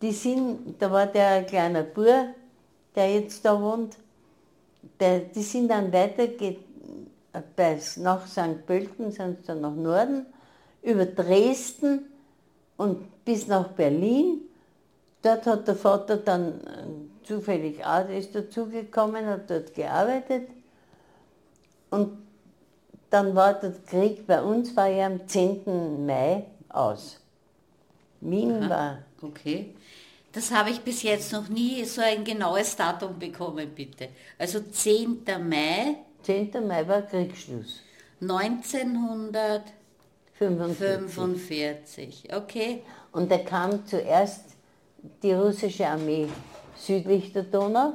Die 0.00 0.12
sind, 0.12 0.80
da 0.80 0.90
war 0.90 1.06
der 1.06 1.44
kleine 1.44 1.84
Bur, 1.84 2.28
der 2.94 3.14
jetzt 3.14 3.44
da 3.44 3.60
wohnt, 3.60 3.96
der, 4.98 5.20
die 5.20 5.42
sind 5.42 5.68
dann 5.68 5.92
weitergegangen 5.92 6.68
nach 7.96 8.26
St. 8.26 8.66
Pölten 8.66 9.10
sind 9.10 9.48
dann 9.48 9.60
nach 9.60 9.74
Norden, 9.74 10.26
über 10.82 11.06
Dresden 11.06 12.06
und 12.76 13.24
bis 13.24 13.46
nach 13.46 13.68
Berlin. 13.68 14.42
Dort 15.22 15.46
hat 15.46 15.68
der 15.68 15.76
Vater 15.76 16.16
dann 16.16 16.60
äh, 16.60 17.17
zufällig 17.28 17.84
auch 17.84 18.08
ist 18.08 18.34
dazugekommen, 18.34 19.26
hat 19.26 19.50
dort 19.50 19.74
gearbeitet. 19.74 20.48
Und 21.90 22.18
dann 23.10 23.34
war 23.34 23.54
der 23.54 23.72
Krieg 23.86 24.26
bei 24.26 24.42
uns, 24.42 24.74
war 24.74 24.88
ja 24.88 25.06
am 25.06 25.28
10. 25.28 26.04
Mai 26.04 26.44
aus. 26.68 27.20
Wien 28.20 28.62
Aha, 28.64 28.70
war. 28.70 28.98
Okay. 29.22 29.74
Das 30.32 30.50
habe 30.50 30.70
ich 30.70 30.80
bis 30.80 31.02
jetzt 31.02 31.32
noch 31.32 31.48
nie 31.48 31.84
so 31.84 32.00
ein 32.02 32.24
genaues 32.24 32.76
Datum 32.76 33.18
bekommen, 33.18 33.70
bitte. 33.74 34.08
Also 34.38 34.60
10. 34.60 35.24
Mai 35.48 35.96
10. 36.22 36.66
Mai 36.66 36.86
war 36.86 37.02
Kriegsschluss. 37.02 37.80
1945. 38.20 39.72
45. 40.38 42.28
Okay. 42.34 42.82
Und 43.12 43.30
da 43.30 43.38
kam 43.38 43.86
zuerst 43.86 44.44
die 45.22 45.32
russische 45.32 45.86
Armee 45.86 46.28
südlich 46.78 47.32
der 47.32 47.44
Donau, 47.44 47.94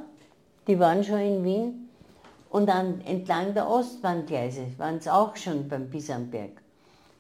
die 0.68 0.80
waren 0.80 1.04
schon 1.04 1.20
in 1.20 1.44
Wien, 1.44 1.90
und 2.50 2.68
dann 2.68 3.02
entlang 3.02 3.56
der 3.56 3.68
Ostbahngleise 3.68 4.68
waren 4.78 4.98
es 4.98 5.08
auch 5.08 5.36
schon 5.36 5.68
beim 5.68 5.90
Bissamberg. 5.90 6.52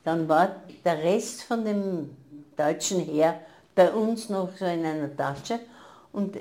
Dann 0.03 0.29
war 0.29 0.57
der 0.85 0.99
Rest 0.99 1.43
von 1.43 1.65
dem 1.65 2.11
deutschen 2.55 2.99
Heer 2.99 3.39
bei 3.73 3.91
uns 3.91 4.29
noch 4.29 4.55
so 4.55 4.65
in 4.65 4.85
einer 4.85 5.15
Tasche 5.15 5.59
und 6.11 6.37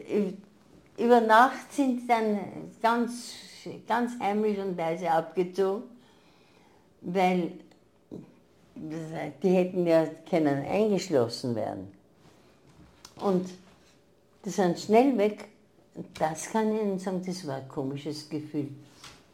über 0.98 1.22
Nacht 1.22 1.72
sind 1.72 2.08
dann 2.08 2.38
ganz, 2.82 3.32
ganz 3.88 4.12
heimlich 4.20 4.58
und 4.58 4.76
leise 4.76 5.10
abgezogen, 5.10 5.84
weil 7.00 7.52
die 8.74 9.48
hätten 9.48 9.86
ja 9.86 10.06
können 10.28 10.66
eingeschlossen 10.66 11.54
werden. 11.54 11.90
Und 13.20 13.48
die 14.44 14.50
sind 14.50 14.78
schnell 14.78 15.16
weg. 15.18 15.48
Das 16.18 16.50
kann 16.50 16.74
ich 16.74 16.82
Ihnen 16.82 16.98
sagen, 16.98 17.22
das 17.24 17.46
war 17.46 17.56
ein 17.56 17.68
komisches 17.68 18.28
Gefühl. 18.28 18.68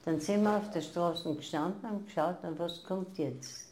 Dann 0.04 0.20
sind 0.20 0.42
wir 0.42 0.56
auf 0.56 0.70
der 0.70 0.80
Straße 0.80 1.34
gestanden 1.34 1.88
und 1.90 2.06
geschaut, 2.06 2.36
was 2.56 2.82
kommt 2.82 3.18
jetzt? 3.18 3.66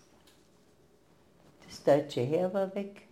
Das 1.66 1.82
deutsche 1.82 2.20
Heer 2.20 2.52
war 2.52 2.74
weg. 2.74 3.02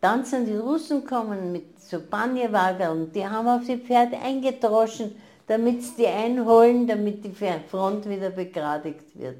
Dann 0.00 0.24
sind 0.24 0.46
die 0.46 0.56
Russen 0.56 1.02
gekommen 1.02 1.52
mit 1.52 1.80
so 1.80 2.00
Banjewagen 2.00 3.12
die 3.12 3.26
haben 3.26 3.48
auf 3.48 3.66
die 3.66 3.76
Pferde 3.76 4.18
eingedroschen, 4.18 5.16
damit 5.46 5.82
sie 5.82 5.96
die 6.02 6.06
einholen, 6.06 6.86
damit 6.86 7.24
die 7.24 7.34
Front 7.68 8.08
wieder 8.08 8.30
begradigt 8.30 9.18
wird. 9.18 9.38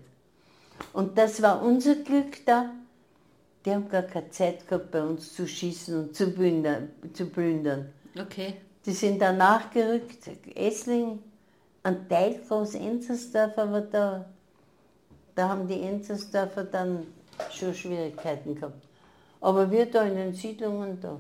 Und 0.93 1.17
das 1.17 1.41
war 1.41 1.63
unser 1.63 1.95
Glück 1.97 2.45
da. 2.45 2.71
Die 3.65 3.73
haben 3.73 3.89
gar 3.89 4.03
keine 4.03 4.31
Zeit 4.31 4.67
gehabt, 4.67 4.91
bei 4.91 5.03
uns 5.03 5.35
zu 5.35 5.47
schießen 5.47 5.99
und 5.99 6.17
zu 6.17 6.31
plündern. 6.31 6.91
Zu 7.13 7.27
plündern. 7.27 7.93
Okay. 8.19 8.55
Die 8.87 8.93
sind 8.93 9.21
dann 9.21 9.37
nachgerückt, 9.37 10.31
Essling, 10.55 11.19
ein 11.83 12.09
Teil 12.09 12.41
groß 12.49 12.75
Enzersdorf, 12.75 13.59
aber 13.59 13.83
da, 13.83 14.25
da 15.35 15.49
haben 15.49 15.69
die 15.69 15.83
Enzersdorfer 15.83 16.65
dann 16.65 17.07
schon 17.51 17.75
Schwierigkeiten 17.75 18.55
gehabt. 18.55 18.83
Aber 19.41 19.71
wir 19.71 19.91
da 19.91 20.03
in 20.05 20.17
den 20.17 20.35
Siedlungen 20.35 20.99
da, 21.01 21.19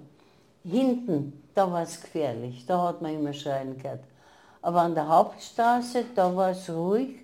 hinten, 0.64 1.42
da 1.55 1.70
war 1.70 1.83
es 1.83 2.00
gefährlich, 2.00 2.64
da 2.66 2.88
hat 2.88 3.03
man 3.03 3.14
immer 3.14 3.33
Schreien 3.33 3.76
gehört. 3.76 4.05
Aber 4.62 4.83
an 4.83 4.94
der 4.94 5.09
Hauptstraße, 5.09 6.05
da 6.14 6.35
war 6.35 6.50
es 6.50 6.68
ruhig, 6.68 7.20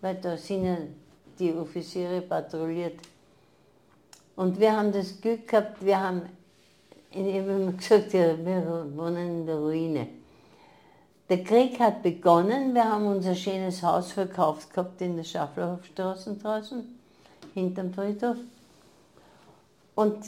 weil 0.00 0.16
da 0.16 0.36
sind 0.36 0.64
ja 0.64 0.76
die 1.38 1.52
Offiziere 1.52 2.22
patrouilliert. 2.22 3.00
Und 4.38 4.60
wir 4.60 4.76
haben 4.76 4.92
das 4.92 5.20
Glück 5.20 5.48
gehabt, 5.48 5.84
wir 5.84 5.98
haben, 5.98 6.22
ich 7.10 7.18
habe 7.18 7.50
immer 7.50 7.72
gesagt, 7.72 8.12
wir 8.12 8.86
wohnen 8.94 9.40
in 9.40 9.46
der 9.46 9.56
Ruine. 9.56 10.06
Der 11.28 11.42
Krieg 11.42 11.80
hat 11.80 12.04
begonnen, 12.04 12.72
wir 12.72 12.84
haben 12.84 13.08
unser 13.08 13.34
schönes 13.34 13.82
Haus 13.82 14.12
verkauft 14.12 14.72
gehabt 14.72 15.00
in 15.00 15.16
der 15.16 15.24
Schafflerhofstraße 15.24 16.34
draußen, 16.34 16.84
hinterm 17.52 17.92
Friedhof. 17.92 18.36
Und 19.96 20.18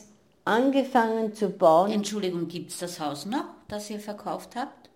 angefangen 0.45 1.33
zu 1.33 1.49
bauen. 1.49 1.93
Entschuldigung, 1.93 2.49
gibt 2.49 2.73
es 2.73 2.79
das 2.79 2.99
Haus 2.99 3.27
noch, 3.27 3.45
das 3.69 3.89
ihr 3.91 4.01
verkauft 4.01 4.57
habt? 4.57 4.91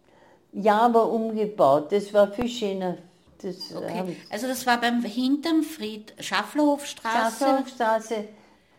Ja, 0.50 0.80
aber 0.80 1.08
umgebaut. 1.08 1.92
Das 1.92 2.12
war 2.12 2.32
viel 2.32 2.48
schöner. 2.48 2.98
Das, 3.40 3.76
Okay. 3.76 4.16
Also 4.28 4.48
das 4.48 4.66
war 4.66 4.80
beim 4.80 5.04
hinterm 5.04 5.62
Fried 5.62 6.14
Schafflerhofstraße. 6.18 7.44
Schaffnerhofstraße, 7.44 8.24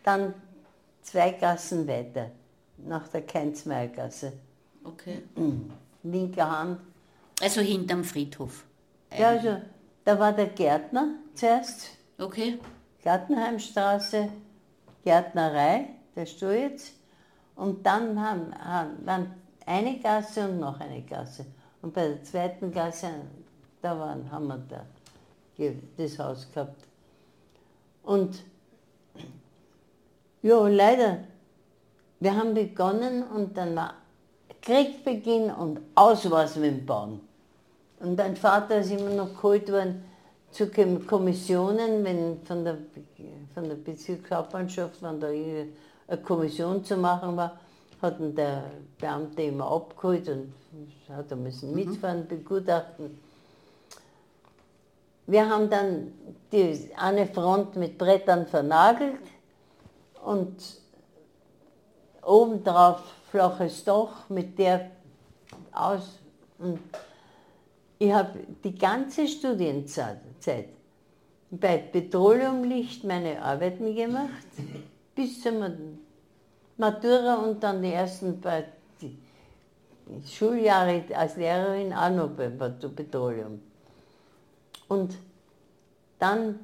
dann 0.06 0.34
zwei 1.02 1.32
Gassen 1.32 1.86
weiter, 1.86 2.30
nach 2.78 3.08
der 3.08 3.22
Keinzmeiergasse. 3.22 4.32
Okay. 4.84 5.22
Linke 6.02 6.48
Hand. 6.48 6.80
Also 7.40 7.60
hinterm 7.60 8.04
Friedhof. 8.04 8.64
Ja, 9.16 9.30
also, 9.30 9.60
da 10.04 10.18
war 10.18 10.32
der 10.32 10.46
Gärtner 10.46 11.14
zuerst, 11.34 11.96
Okay. 12.18 12.58
Gartenheimstraße, 13.04 14.30
Gärtnerei, 15.04 15.90
der 16.14 16.26
jetzt. 16.50 16.94
Und 17.54 17.84
dann 17.84 18.18
haben, 18.18 18.54
haben, 18.58 19.06
waren 19.06 19.34
eine 19.66 19.98
Gasse 19.98 20.48
und 20.48 20.58
noch 20.60 20.80
eine 20.80 21.02
Gasse. 21.02 21.44
Und 21.82 21.92
bei 21.92 22.08
der 22.08 22.24
zweiten 22.24 22.72
Gasse, 22.72 23.10
da 23.82 23.98
waren, 23.98 24.30
haben 24.30 24.46
wir 24.46 24.58
da 24.68 24.86
das 25.96 26.18
Haus 26.18 26.50
gehabt. 26.52 26.84
Und 28.02 28.42
ja, 30.46 30.68
leider, 30.68 31.18
wir 32.20 32.36
haben 32.36 32.54
begonnen 32.54 33.24
und 33.24 33.56
dann 33.56 33.74
war 33.74 33.94
Kriegsbeginn 34.62 35.50
und 35.50 35.80
aus 35.94 36.30
war's 36.30 36.54
mit 36.56 36.70
dem 36.70 36.86
Bauen. 36.86 37.20
Und 37.98 38.16
mein 38.16 38.36
Vater 38.36 38.78
ist 38.78 38.92
immer 38.92 39.10
noch 39.10 39.34
geholt 39.34 39.70
worden, 39.72 40.04
zu 40.52 40.64
Kom- 40.64 41.04
Kommissionen, 41.04 42.04
wenn 42.04 42.40
von 42.44 42.64
der, 42.64 42.78
von 43.54 43.68
der 43.68 43.74
Bezirkshauptmannschaft, 43.74 45.02
wenn 45.02 45.20
da 45.20 45.26
eine 45.28 46.22
Kommission 46.22 46.84
zu 46.84 46.96
machen 46.96 47.36
war, 47.36 47.58
hat 48.00 48.20
ihn 48.20 48.34
der 48.34 48.64
Beamte 48.98 49.42
immer 49.42 49.70
abgeholt 49.70 50.28
und 50.28 50.52
hat 51.08 51.30
er 51.30 51.36
müssen 51.36 51.74
mitfahren, 51.74 52.26
begutachten. 52.28 53.18
Wir 55.26 55.48
haben 55.50 55.68
dann 55.68 56.12
die 56.52 56.88
eine 56.96 57.26
Front 57.26 57.74
mit 57.74 57.98
Brettern 57.98 58.46
vernagelt 58.46 59.18
und 60.26 60.56
obendrauf 62.22 63.00
flaches 63.30 63.84
Dach 63.84 64.28
mit 64.28 64.58
der 64.58 64.90
aus. 65.72 66.18
Und 66.58 66.80
ich 67.98 68.12
habe 68.12 68.40
die 68.64 68.74
ganze 68.74 69.28
Studienzeit 69.28 70.18
Zeit 70.40 70.68
bei 71.50 71.78
Petroleumlicht 71.78 73.04
meine 73.04 73.40
Arbeiten 73.40 73.94
gemacht, 73.94 74.48
bis 75.14 75.40
zur 75.42 75.52
Ma- 75.52 75.70
Matura 76.76 77.36
und 77.36 77.62
dann 77.62 77.80
die 77.80 77.92
ersten 77.92 78.42
die 79.00 79.16
Schuljahre 80.26 81.04
als 81.14 81.36
Lehrerin 81.36 81.92
auch 81.92 82.10
noch 82.10 82.30
bei 82.30 82.48
Petroleum. 82.48 83.60
Und 84.88 85.16
dann 86.18 86.58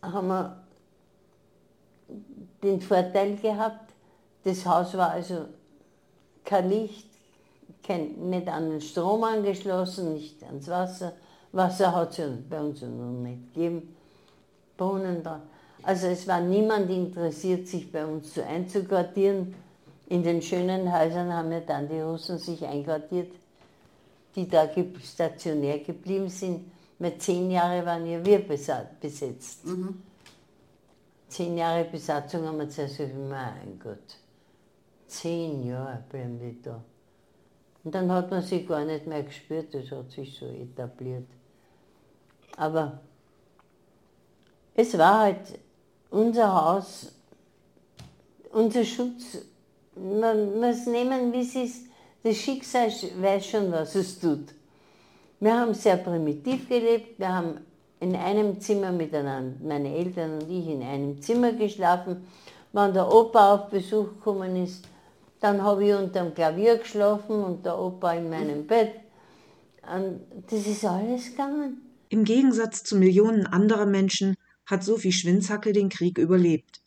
haben 0.00 0.28
wir 0.28 0.63
den 2.64 2.80
Vorteil 2.80 3.36
gehabt, 3.36 3.92
das 4.44 4.66
Haus 4.66 4.94
war 4.94 5.10
also 5.10 5.46
kein 6.44 6.68
Licht, 6.68 7.08
kein, 7.82 8.30
nicht 8.30 8.48
an 8.48 8.70
den 8.70 8.80
Strom 8.80 9.24
angeschlossen, 9.24 10.14
nicht 10.14 10.42
ans 10.42 10.68
Wasser. 10.68 11.12
Wasser 11.52 11.94
hat 11.94 12.10
es 12.10 12.16
ja 12.18 12.28
bei 12.48 12.60
uns 12.60 12.82
noch 12.82 12.88
nicht 12.88 13.54
gegeben. 13.54 13.94
Brunnen 14.76 15.22
da. 15.22 15.40
Also 15.82 16.08
es 16.08 16.26
war 16.26 16.40
niemand 16.40 16.90
interessiert, 16.90 17.68
sich 17.68 17.90
bei 17.92 18.04
uns 18.04 18.34
so 18.34 18.42
einzuquartieren. 18.42 19.54
In 20.08 20.22
den 20.22 20.42
schönen 20.42 20.92
Häusern 20.92 21.32
haben 21.32 21.52
ja 21.52 21.60
dann 21.60 21.88
die 21.88 22.00
Russen 22.00 22.38
sich 22.38 22.64
einquartiert, 22.64 23.30
die 24.34 24.48
da 24.48 24.68
stationär 25.02 25.78
geblieben 25.78 26.28
sind. 26.28 26.70
Weil 26.98 27.18
zehn 27.18 27.50
Jahre 27.50 27.84
waren 27.84 28.06
ja 28.06 28.24
wir 28.24 28.40
besetzt. 28.40 29.60
Zehn 31.34 31.58
Jahre 31.58 31.82
Besatzung 31.82 32.46
haben 32.46 32.60
wir 32.60 32.68
zuerst 32.68 32.96
gesagt, 32.96 33.18
mein 33.28 33.80
Gott, 33.82 34.18
zehn 35.08 35.66
Jahre 35.66 36.04
bleiben 36.08 36.38
die 36.38 36.62
da. 36.62 36.80
Und 37.82 37.92
dann 37.92 38.12
hat 38.12 38.30
man 38.30 38.40
sie 38.40 38.64
gar 38.64 38.84
nicht 38.84 39.04
mehr 39.08 39.24
gespürt, 39.24 39.74
das 39.74 39.90
hat 39.90 40.12
sich 40.12 40.38
so 40.38 40.46
etabliert. 40.46 41.26
Aber 42.56 43.00
es 44.76 44.96
war 44.96 45.22
halt 45.22 45.58
unser 46.08 46.54
Haus, 46.54 47.10
unser 48.52 48.84
Schutz. 48.84 49.38
Man 49.96 50.60
muss 50.60 50.86
nehmen, 50.86 51.32
wie 51.32 51.40
es 51.40 51.56
ist. 51.56 51.86
Das 52.22 52.36
Schicksal 52.36 52.92
weiß 53.20 53.44
schon, 53.44 53.72
was 53.72 53.96
es 53.96 54.20
tut. 54.20 54.54
Wir 55.40 55.58
haben 55.58 55.74
sehr 55.74 55.96
primitiv 55.96 56.68
gelebt. 56.68 57.18
Wir 57.18 57.34
haben 57.34 57.60
in 58.00 58.16
einem 58.16 58.60
Zimmer 58.60 58.92
miteinander, 58.92 59.56
meine 59.64 59.94
Eltern 59.94 60.40
und 60.40 60.50
ich, 60.50 60.66
in 60.68 60.82
einem 60.82 61.20
Zimmer 61.20 61.52
geschlafen. 61.52 62.26
Wenn 62.72 62.92
der 62.92 63.12
Opa 63.12 63.54
auf 63.54 63.70
Besuch 63.70 64.08
gekommen 64.14 64.56
ist, 64.62 64.88
dann 65.40 65.62
habe 65.62 65.86
ich 65.86 65.94
unter 65.94 66.24
dem 66.24 66.34
Klavier 66.34 66.78
geschlafen 66.78 67.42
und 67.44 67.64
der 67.64 67.78
Opa 67.78 68.14
in 68.14 68.30
meinem 68.30 68.66
Bett. 68.66 68.94
Und 69.82 70.20
das 70.50 70.66
ist 70.66 70.84
alles 70.84 71.30
gegangen. 71.30 71.82
Im 72.08 72.24
Gegensatz 72.24 72.82
zu 72.82 72.96
Millionen 72.96 73.46
anderer 73.46 73.86
Menschen 73.86 74.36
hat 74.66 74.82
Sophie 74.82 75.12
Schwinzackel 75.12 75.72
den 75.72 75.88
Krieg 75.88 76.18
überlebt. 76.18 76.80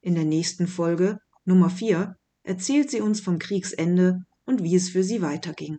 In 0.00 0.14
der 0.14 0.24
nächsten 0.24 0.66
Folge, 0.66 1.20
Nummer 1.44 1.70
4, 1.70 2.16
erzählt 2.42 2.90
sie 2.90 3.00
uns 3.00 3.20
vom 3.20 3.38
Kriegsende 3.38 4.24
und 4.44 4.62
wie 4.62 4.76
es 4.76 4.90
für 4.90 5.02
sie 5.02 5.22
weiterging. 5.22 5.78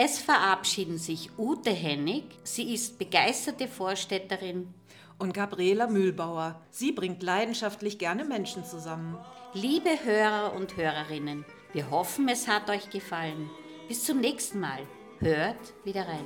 Es 0.00 0.20
verabschieden 0.20 0.96
sich 0.96 1.30
Ute 1.36 1.70
Hennig. 1.70 2.24
Sie 2.44 2.72
ist 2.72 2.98
begeisterte 2.98 3.68
Vorstädterin. 3.68 4.72
Und 5.18 5.34
Gabriela 5.34 5.88
Mühlbauer. 5.88 6.60
Sie 6.70 6.92
bringt 6.92 7.22
leidenschaftlich 7.22 7.98
gerne 7.98 8.24
Menschen 8.24 8.64
zusammen. 8.64 9.18
Liebe 9.54 9.90
Hörer 10.04 10.54
und 10.54 10.76
Hörerinnen, 10.76 11.44
wir 11.72 11.90
hoffen, 11.90 12.28
es 12.28 12.46
hat 12.46 12.70
euch 12.70 12.88
gefallen. 12.90 13.50
Bis 13.88 14.04
zum 14.04 14.20
nächsten 14.20 14.60
Mal. 14.60 14.80
Hört 15.18 15.74
wieder 15.84 16.06
rein. 16.06 16.24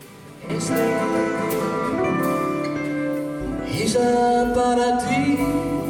Es 3.73 3.79
liegt, 3.79 3.85
ist 3.85 3.97
ein 3.97 4.53
Paradies. 4.53 5.82